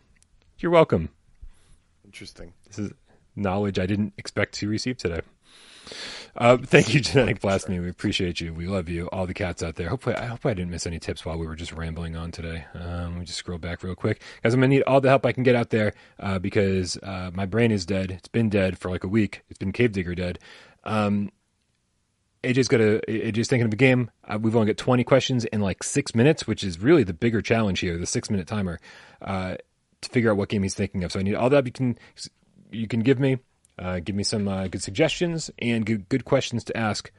[0.59, 1.11] You're welcome.
[2.07, 2.55] Interesting.
[2.67, 2.93] This is
[3.37, 5.21] knowledge I didn't expect to receive today.
[6.37, 7.81] Uh, thank you, Genetic Blasphemy.
[7.81, 8.55] We appreciate you.
[8.55, 9.09] We love you.
[9.09, 9.89] All the cats out there.
[9.89, 12.65] Hopefully, I hope I didn't miss any tips while we were just rambling on today.
[12.75, 14.55] Um, let me just scroll back real quick, guys.
[14.55, 17.47] I'm gonna need all the help I can get out there uh, because uh, my
[17.47, 18.11] brain is dead.
[18.11, 19.43] It's been dead for like a week.
[19.51, 20.39] It's been cave digger dead.
[20.85, 21.31] Um,
[22.43, 24.11] AJ's got a AJ's thinking of a game.
[24.25, 27.43] Uh, we've only got 20 questions in like six minutes, which is really the bigger
[27.43, 28.81] challenge here, the six minute timer,
[29.21, 29.57] uh,
[30.01, 31.13] to figure out what game he's thinking of.
[31.13, 31.99] So I need all that you can
[32.71, 33.39] you can give me.
[33.81, 37.11] Uh, give me some uh, good suggestions and good, good questions to ask.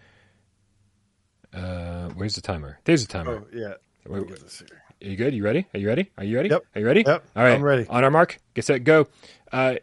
[1.54, 2.80] Uh, where's the timer?
[2.84, 3.44] There's the timer.
[3.44, 3.74] Oh yeah.
[4.08, 4.32] Wait, wait.
[4.32, 4.82] at this here.
[5.02, 5.34] Are you good?
[5.34, 5.66] You ready?
[5.74, 6.12] Are you ready?
[6.18, 6.50] Are you ready?
[6.50, 6.66] Yep.
[6.76, 7.04] Are you ready?
[7.06, 7.26] Yep.
[7.36, 7.54] All right.
[7.54, 7.88] I'm ready.
[7.90, 9.08] On our mark, get set, go.
[9.52, 9.76] Uh,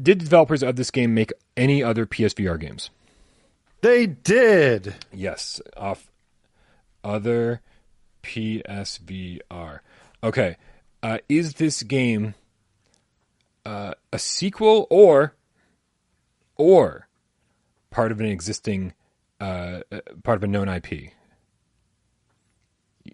[0.00, 2.90] did developers of this game make any other PSVR games?
[3.82, 4.94] They did.
[5.12, 6.10] Yes, off
[7.04, 7.60] other
[8.22, 9.80] PSVR.
[10.24, 10.56] Okay,
[11.02, 12.34] uh, is this game
[14.12, 15.34] a sequel or
[16.56, 17.08] or
[17.90, 18.94] part of an existing
[19.40, 21.12] uh, uh, part of a known IP?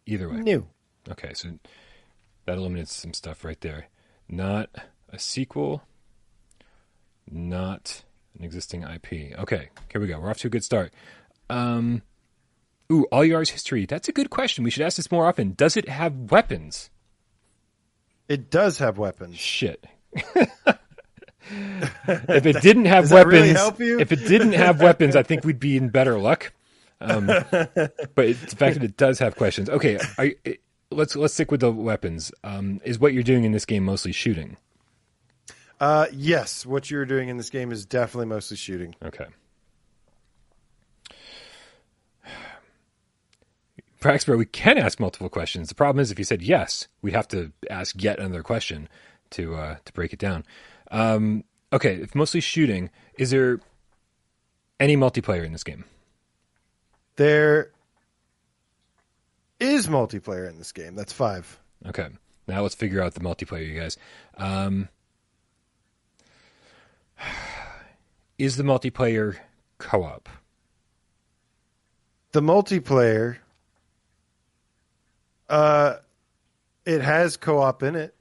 [0.07, 0.37] Either way.
[0.37, 0.67] New.
[1.11, 1.59] Okay, so
[2.47, 3.89] that eliminates some stuff right there.
[4.29, 4.71] Not
[5.09, 5.83] a sequel,
[7.31, 8.05] not
[8.39, 9.39] an existing IP.
[9.39, 10.19] Okay, here we go.
[10.19, 10.93] We're off to a good start.
[11.51, 12.03] Um,
[12.91, 13.85] ooh, All Yours History.
[13.87, 14.65] That's a good question.
[14.65, 15.53] We should ask this more often.
[15.53, 16.91] Does it have weapons?
[18.29, 19.37] It does have weapons.
[19.37, 19.87] Shit.
[20.15, 20.87] If
[22.47, 25.89] it didn't have weapons, really if it didn't have weapons, I think we'd be in
[25.89, 26.53] better luck.
[27.01, 29.69] Um, but it's the fact that it does have questions.
[29.69, 30.61] Okay, I, it,
[30.91, 32.33] let's let's stick with the weapons.
[32.45, 34.57] Um, is what you're doing in this game mostly shooting?
[35.81, 38.95] Uh, yes, what you're doing in this game is definitely mostly shooting.
[39.05, 39.27] Okay.
[44.01, 45.69] Praxbro, we can ask multiple questions.
[45.69, 48.89] The problem is, if you said yes, we'd have to ask yet another question
[49.33, 50.45] to uh, to break it down.
[50.91, 53.61] Um, okay, if mostly shooting, is there
[54.79, 55.85] any multiplayer in this game?
[57.17, 57.71] There
[59.61, 60.95] is multiplayer in this game.
[60.95, 61.59] That's five.
[61.87, 62.09] Okay,
[62.47, 63.97] now let's figure out the multiplayer, you guys.
[64.37, 64.89] Um,
[68.39, 69.37] is the multiplayer
[69.79, 70.29] co-op?
[72.33, 73.37] The multiplayer,
[75.49, 75.97] uh,
[76.87, 78.15] it has co-op in it.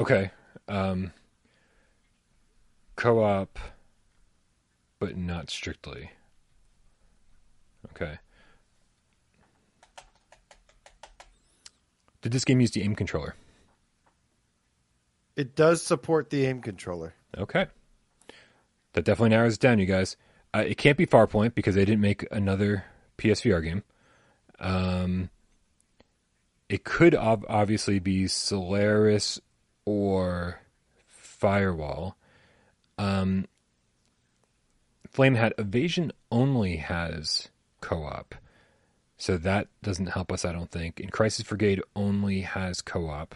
[0.00, 0.30] Okay.
[0.66, 1.12] Um,
[2.96, 3.58] co-op,
[4.98, 6.10] but not strictly.
[7.90, 8.18] Okay.
[12.22, 13.34] Did this game use the aim controller?
[15.36, 17.12] It does support the aim controller.
[17.36, 17.66] Okay.
[18.94, 20.16] That definitely narrows it down, you guys.
[20.54, 22.84] Uh, it can't be Farpoint because they didn't make another
[23.18, 23.82] PSVR game.
[24.58, 25.28] Um,
[26.70, 29.40] it could ob- obviously be Solaris
[29.84, 30.60] or
[31.06, 32.16] Firewall.
[32.98, 33.46] Um,
[35.08, 37.48] Flame Hat Evasion only has
[37.80, 38.34] co-op,
[39.16, 40.44] so that doesn't help us.
[40.44, 41.00] I don't think.
[41.00, 43.34] And Crisis Brigade only has co-op.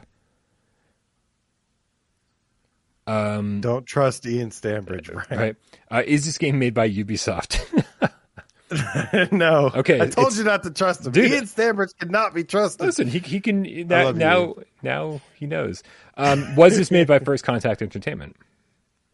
[3.06, 5.26] Um, Don't trust Ian Stambridge, Brian.
[5.30, 5.56] right?
[5.90, 7.60] Uh, is this game made by Ubisoft?
[9.32, 9.70] no.
[9.74, 11.12] Okay, I told you not to trust him.
[11.12, 11.30] Dude.
[11.30, 12.86] Ian Stambridge cannot be trusted.
[12.86, 15.82] Listen, he he can I now you, now now he knows.
[16.16, 18.36] Um, was this made by First Contact Entertainment?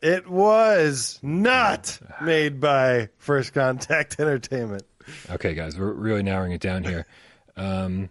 [0.02, 4.84] It was not made by First Contact Entertainment.
[5.30, 7.06] Okay, guys, we're really narrowing it down here.
[7.56, 8.08] Um,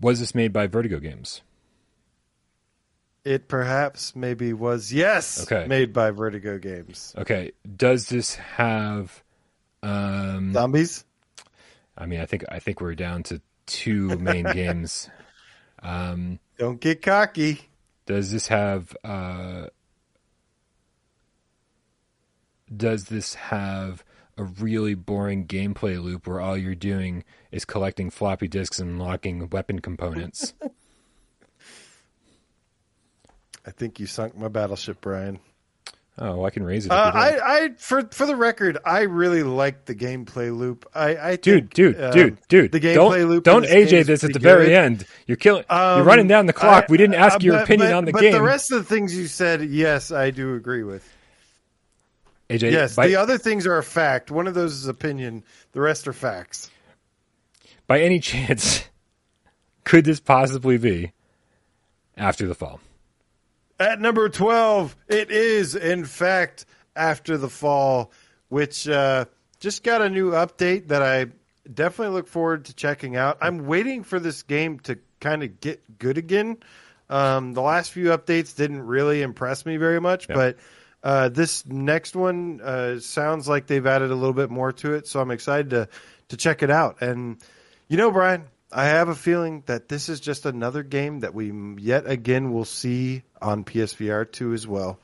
[0.00, 1.42] was this made by Vertigo Games?
[3.24, 5.66] It perhaps maybe was yes Okay.
[5.66, 7.14] made by Vertigo Games.
[7.18, 9.22] Okay, does this have?
[9.82, 11.04] Um, Zombies?
[11.96, 15.10] I mean, I think I think we're down to two main games.
[15.82, 17.60] Um, Don't get cocky.
[18.06, 19.66] Does this have uh
[22.74, 24.04] does this have
[24.38, 29.48] a really boring gameplay loop where all you're doing is collecting floppy disks and unlocking
[29.50, 30.54] weapon components?
[33.66, 35.38] I think you sunk my battleship, Brian.
[36.18, 36.92] oh, I can raise it.
[36.92, 37.10] Uh.
[37.14, 40.86] I, I, for for the record, I really like the gameplay loop.
[40.94, 42.72] I, I Dude, think, dude, um, dude, dude!
[42.72, 43.44] the gameplay don't loop.
[43.44, 44.72] don't this AJ this at the very good.
[44.74, 45.06] end.
[45.26, 45.64] You're killing.
[45.70, 46.84] you're Um, running down the clock.
[46.84, 48.32] I- we didn't ask uh, your but- opinion but- on the but game.
[48.32, 51.06] the rest of the things you said, yes, I do agree with.
[52.48, 54.30] AJ, Yes, by, the other things are a fact.
[54.30, 55.44] One of those is opinion.
[55.72, 56.68] The rest are facts.
[57.86, 58.82] by any chance,
[59.84, 61.12] could this possibly be
[62.16, 62.80] after the fall?
[63.80, 68.12] At number 12, it is, in fact, After the Fall,
[68.50, 69.24] which uh,
[69.58, 71.26] just got a new update that I
[71.72, 73.38] definitely look forward to checking out.
[73.40, 76.58] I'm waiting for this game to kind of get good again.
[77.08, 80.34] Um, the last few updates didn't really impress me very much, Yeah.
[80.34, 80.56] but
[81.02, 85.06] uh, this next one uh, sounds like they've added a little bit more to it,
[85.06, 85.88] so I'm excited to,
[86.28, 87.00] to check it out.
[87.00, 87.38] And,
[87.88, 91.52] you know, Brian, I have a feeling that this is just another game that we
[91.78, 94.98] yet again will see on PSVR 2 as well.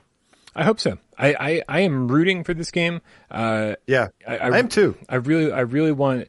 [0.54, 0.98] I hope so.
[1.18, 3.02] I, I, I am rooting for this game.
[3.30, 4.96] Uh, Yeah, I, I, am too.
[5.08, 6.28] I really, I really want.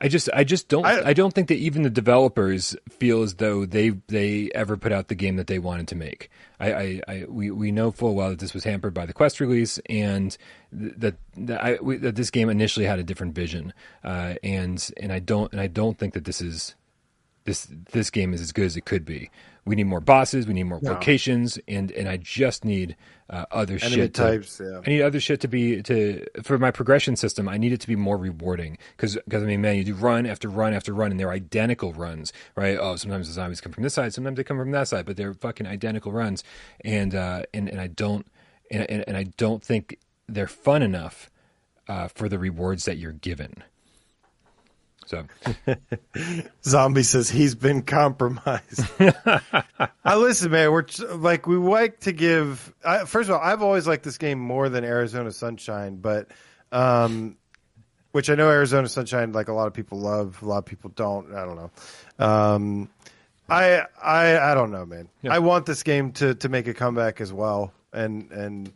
[0.00, 0.84] I just, I just don't.
[0.86, 4.92] I, I- don't think that even the developers feel as though they they ever put
[4.92, 6.30] out the game that they wanted to make.
[6.58, 9.40] I, I, I we, we know full well that this was hampered by the Quest
[9.40, 10.36] release, and
[10.78, 13.72] th- that that, I, we, that this game initially had a different vision.
[14.02, 16.74] Uh, and and I don't and I don't think that this is
[17.44, 19.30] this this game is as good as it could be.
[19.64, 20.46] We need more bosses.
[20.46, 22.96] We need more locations, and and I just need
[23.32, 24.14] uh, other Enemy shit.
[24.14, 24.80] to- types, yeah.
[24.86, 27.48] I need other shit to be to for my progression system.
[27.48, 30.48] I need it to be more rewarding because I mean, man, you do run after
[30.50, 32.78] run after run, and they're identical runs, right?
[32.78, 35.16] Oh, sometimes the zombies come from this side, sometimes they come from that side, but
[35.16, 36.44] they're fucking identical runs,
[36.84, 38.26] and uh, and and I don't
[38.70, 41.30] and and, and I don't think they're fun enough
[41.88, 43.64] uh, for the rewards that you're given.
[45.12, 45.26] So,
[46.64, 48.82] Zombie says he's been compromised.
[48.98, 50.72] I listen, man.
[50.72, 50.86] We're
[51.16, 52.72] like we like to give.
[52.82, 56.28] I, first of all, I've always liked this game more than Arizona Sunshine, but
[56.72, 57.36] um,
[58.12, 60.90] which I know Arizona Sunshine, like a lot of people love, a lot of people
[60.96, 61.34] don't.
[61.34, 62.24] I don't know.
[62.24, 62.88] Um,
[63.50, 65.10] I I I don't know, man.
[65.20, 65.34] Yeah.
[65.34, 68.72] I want this game to to make a comeback as well, and and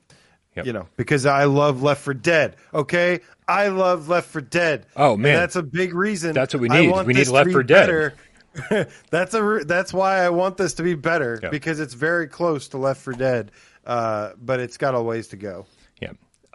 [0.57, 0.67] Yep.
[0.67, 2.57] you know because I love Left 4 Dead.
[2.73, 4.87] Okay, I love Left 4 Dead.
[4.97, 5.37] Oh, And man.
[5.37, 6.33] that's a big reason.
[6.33, 6.91] That's what we need.
[7.07, 8.15] We need Left be 4 Dead.
[9.11, 11.51] that's a that's why I want this to be better Yep.
[11.53, 13.51] because it's very close to Left 4 Dead,
[13.85, 15.67] uh, but it's got a ways to go.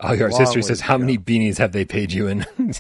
[0.01, 0.07] Yeah.
[0.09, 2.45] Oh, our sister says, "How many beanies have they paid you in?"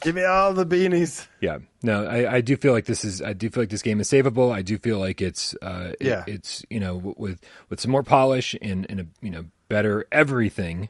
[0.00, 1.26] Give me all the beanies.
[1.40, 3.22] Yeah, no, I, I do feel like this is.
[3.22, 4.52] I do feel like this game is savable.
[4.52, 5.54] I do feel like it's.
[5.62, 6.24] Uh, it- Yeah.
[6.26, 10.88] it's you know with with some more polish and and a you know better everything.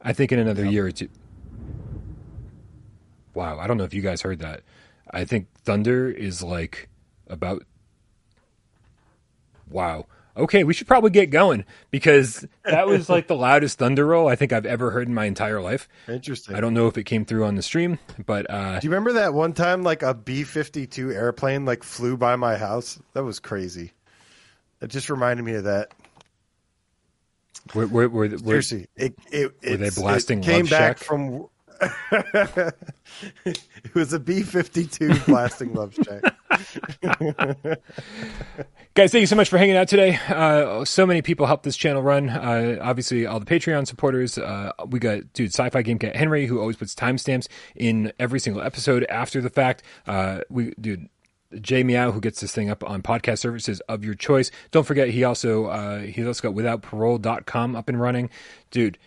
[0.00, 1.08] I think in another year or two.
[3.34, 4.62] Wow, I don't know if you guys heard that.
[5.10, 6.88] I think thunder is like
[7.28, 7.64] about.
[9.70, 10.06] Wow.
[10.38, 14.36] Okay, we should probably get going because that was like the loudest thunder roll I
[14.36, 15.88] think I've ever heard in my entire life.
[16.06, 16.54] Interesting.
[16.54, 19.14] I don't know if it came through on the stream, but uh, Do you remember
[19.14, 23.00] that one time like a B fifty two airplane like flew by my house?
[23.14, 23.92] That was crazy.
[24.80, 25.92] It just reminded me of that.
[27.74, 31.06] we're, we're, we're, we're, Seriously, it it Were they blasting it came back Shack?
[31.06, 31.48] from.
[31.80, 32.74] It
[33.94, 36.34] was a B fifty two blasting Love Shack.
[38.94, 40.18] Guys, thank you so much for hanging out today.
[40.28, 42.28] Uh, so many people helped this channel run.
[42.28, 44.38] Uh, obviously, all the Patreon supporters.
[44.38, 48.62] Uh, we got dude, Sci-Fi Game Cat Henry, who always puts timestamps in every single
[48.62, 49.82] episode after the fact.
[50.06, 51.08] Uh, we dude.
[51.62, 54.50] Jay Meow, who gets this thing up on podcast services of your choice.
[54.70, 58.28] Don't forget, he also uh, he's also got withoutparole.com up and running.
[58.70, 58.98] Dude,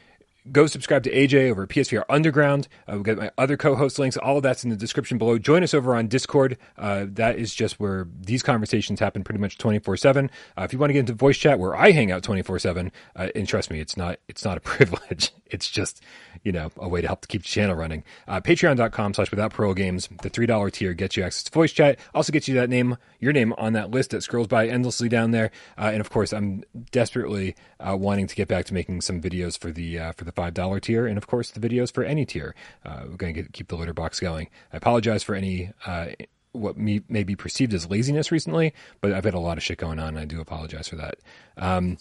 [0.49, 2.67] go subscribe to AJ over at PSVR Underground.
[2.87, 4.17] Uh, we've got my other co-host links.
[4.17, 5.37] All of that's in the description below.
[5.37, 6.57] Join us over on Discord.
[6.77, 10.29] Uh, that is just where these conversations happen pretty much 24-7.
[10.57, 13.27] Uh, if you want to get into voice chat where I hang out 24-7, uh,
[13.35, 15.31] and trust me, it's not, it's not a privilege.
[15.45, 16.01] It's just,
[16.43, 18.03] you know, a way to help to keep the channel running.
[18.27, 20.09] Uh, Patreon.com slash without parole games.
[20.21, 21.99] The $3 tier gets you access to voice chat.
[22.15, 25.31] Also gets you that name, your name on that list that scrolls by endlessly down
[25.31, 25.51] there.
[25.77, 29.71] Uh, and of course, I'm desperately wanting to get back to making some videos for
[29.71, 32.55] the for the five dollar tier, and of course the videos for any tier.
[32.85, 34.49] Uh, we're going to keep the litter box going.
[34.73, 35.71] I apologize for any.
[35.85, 36.07] Uh,
[36.53, 39.77] what me may be perceived as laziness recently, but I've had a lot of shit
[39.77, 40.09] going on.
[40.09, 41.15] And I do apologize for that.
[41.57, 41.97] Um,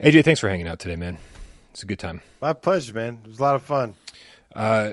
[0.00, 1.18] AJ, thanks for hanging out today, man.
[1.70, 2.20] It's a good time.
[2.40, 3.20] My pleasure, man.
[3.24, 3.94] It was a lot of fun.
[4.54, 4.92] Uh,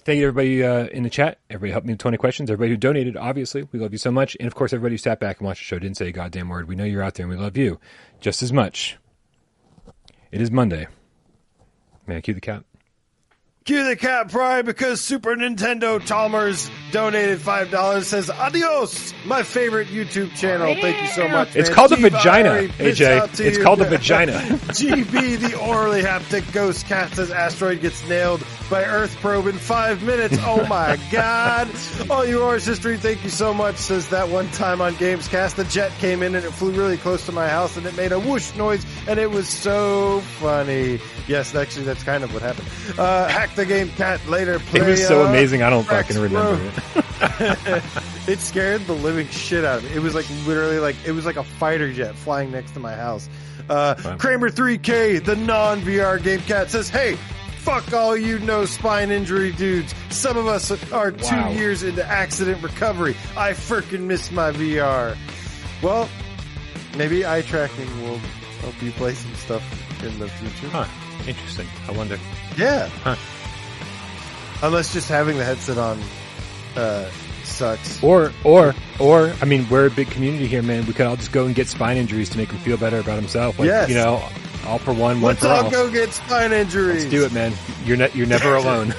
[0.00, 1.38] thank you, everybody uh, in the chat.
[1.50, 2.50] Everybody helped me with 20 questions.
[2.50, 3.66] Everybody who donated, obviously.
[3.72, 4.36] We love you so much.
[4.38, 6.48] And of course, everybody who sat back and watched the show didn't say a goddamn
[6.48, 6.68] word.
[6.68, 7.80] We know you're out there and we love you
[8.20, 8.96] just as much.
[10.30, 10.86] It is Monday.
[12.16, 12.64] I cue the cat?
[13.64, 18.06] Cue the cat pride because Super Nintendo Chalmers donated five dollars.
[18.06, 20.74] Says adios, my favorite YouTube channel.
[20.80, 21.54] Thank you so much.
[21.54, 21.76] It's man.
[21.76, 23.40] called a Steve vagina, Irie, peace out AJ.
[23.46, 23.62] It's you.
[23.62, 24.32] called the vagina.
[24.70, 30.02] GB, the orally haptic ghost cat says asteroid gets nailed by Earth probe in five
[30.02, 30.36] minutes.
[30.40, 31.68] Oh my god!
[32.08, 33.76] All you Horrors history, thank you so much.
[33.76, 37.26] Says that one time on Gamescast, the jet came in and it flew really close
[37.26, 40.98] to my house and it made a whoosh noise and it was so funny.
[41.28, 42.66] Yes, actually, that's kind of what happened.
[42.98, 44.58] Uh, hack the game cat later.
[44.58, 45.62] Play, It was so uh, amazing.
[45.62, 47.82] I don't Rex fucking remember it.
[48.28, 49.90] It scared the living shit out of me.
[49.96, 52.94] It was like literally like it was like a fighter jet flying next to my
[52.94, 53.28] house.
[53.68, 53.94] Uh.
[54.18, 57.14] Kramer 3K, the non VR game cat says, "Hey,
[57.58, 59.94] fuck all you no spine injury dudes.
[60.10, 61.50] Some of us are two Wow.
[61.50, 63.16] years into accident recovery.
[63.36, 65.16] I frickin' miss my VR."
[65.82, 66.08] Well,
[66.96, 68.18] maybe eye tracking will
[68.60, 69.62] help you play some stuff
[70.04, 70.68] in the future.
[70.68, 70.86] Huh.
[71.26, 71.66] Interesting.
[71.88, 72.18] I wonder.
[72.56, 72.88] Yeah.
[73.02, 73.16] Huh.
[74.62, 76.00] Unless just having the headset on
[76.76, 77.08] uh,
[77.44, 78.02] sucks.
[78.02, 80.86] Or, or, or, I mean, we're a big community here, man.
[80.86, 83.16] We could all just go and get spine injuries to make him feel better about
[83.16, 83.58] himself.
[83.58, 83.88] Like, Yes.
[83.88, 84.22] You know,
[84.66, 85.70] all for one, one Let's for all all.
[85.70, 87.04] go get spine injuries.
[87.04, 87.52] Let's do it, man.
[87.84, 88.94] You're not, you're never alone.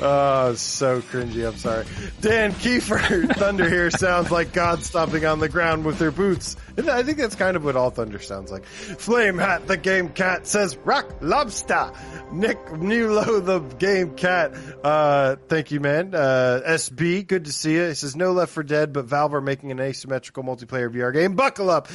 [0.00, 1.46] Oh, so cringy.
[1.46, 1.84] I'm sorry.
[2.20, 6.56] Dan Kiefer, Thunder here sounds like God stomping on the ground with their boots.
[6.76, 8.64] And I think that's kind of what all thunder sounds like.
[8.64, 11.92] Flame Hat, the game cat says rock lobster.
[12.30, 14.54] Nick Nulo, the game cat.
[14.84, 16.14] Uh, thank you, man.
[16.14, 17.88] Uh, SB, good to see you.
[17.88, 21.34] He says no left for dead, but Valve are making an asymmetrical multiplayer VR game.
[21.34, 21.88] Buckle up.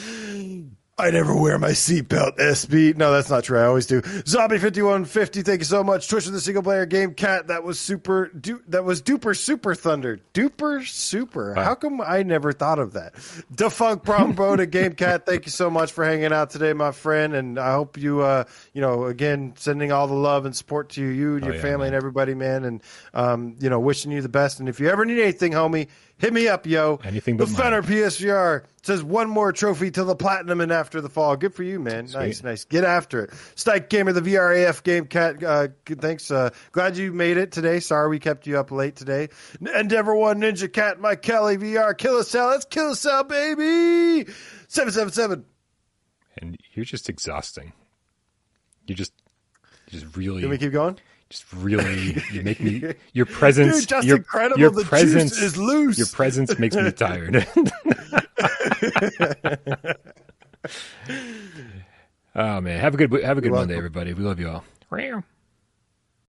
[0.95, 2.95] I never wear my seatbelt, SB.
[2.95, 3.57] No, that's not true.
[3.57, 4.03] I always do.
[4.03, 6.07] Zombie5150, thank you so much.
[6.07, 7.47] Twitch the single player game cat.
[7.47, 10.19] That was super, du- that was duper super thunder.
[10.35, 11.55] Duper super.
[11.55, 13.15] How come I never thought of that?
[13.55, 15.25] Defunct Brombo to game cat.
[15.25, 17.33] Thank you so much for hanging out today, my friend.
[17.33, 18.43] And I hope you, uh,
[18.73, 21.61] you know, again, sending all the love and support to you, you and your yeah,
[21.61, 21.87] family man.
[21.87, 22.65] and everybody, man.
[22.65, 22.83] And,
[23.15, 24.59] um, you know, wishing you the best.
[24.59, 25.87] And if you ever need anything, homie,
[26.17, 26.99] hit me up, yo.
[27.03, 27.91] Anything the but Fenner mine.
[27.91, 31.35] PSVR says one more trophy to the platinum and after the fall.
[31.35, 32.07] Good for you, man.
[32.13, 32.65] Nice, nice.
[32.65, 33.29] Get after it.
[33.55, 35.43] Stike Gamer, the VRAF game cat.
[35.43, 36.29] Uh, thanks.
[36.31, 37.79] Uh, glad you made it today.
[37.79, 39.29] Sorry we kept you up late today.
[39.75, 42.47] Endeavor One Ninja Cat, Mike Kelly VR, Kill a Cell.
[42.49, 44.29] Let's kill a cell, baby.
[44.67, 45.45] Seven seven seven.
[46.37, 47.73] And you're just exhausting.
[48.87, 49.13] You just,
[49.89, 50.97] you just really, Can we keep going?
[51.33, 52.93] Just really, you make me.
[53.13, 54.59] Your presence, Dude, just your, incredible.
[54.59, 55.97] Your The juice presence is loose.
[55.97, 57.47] Your presence makes me tired.
[62.35, 63.77] oh man, have a good have a good You're Monday, welcome.
[63.77, 64.13] everybody.
[64.13, 64.63] We love you all.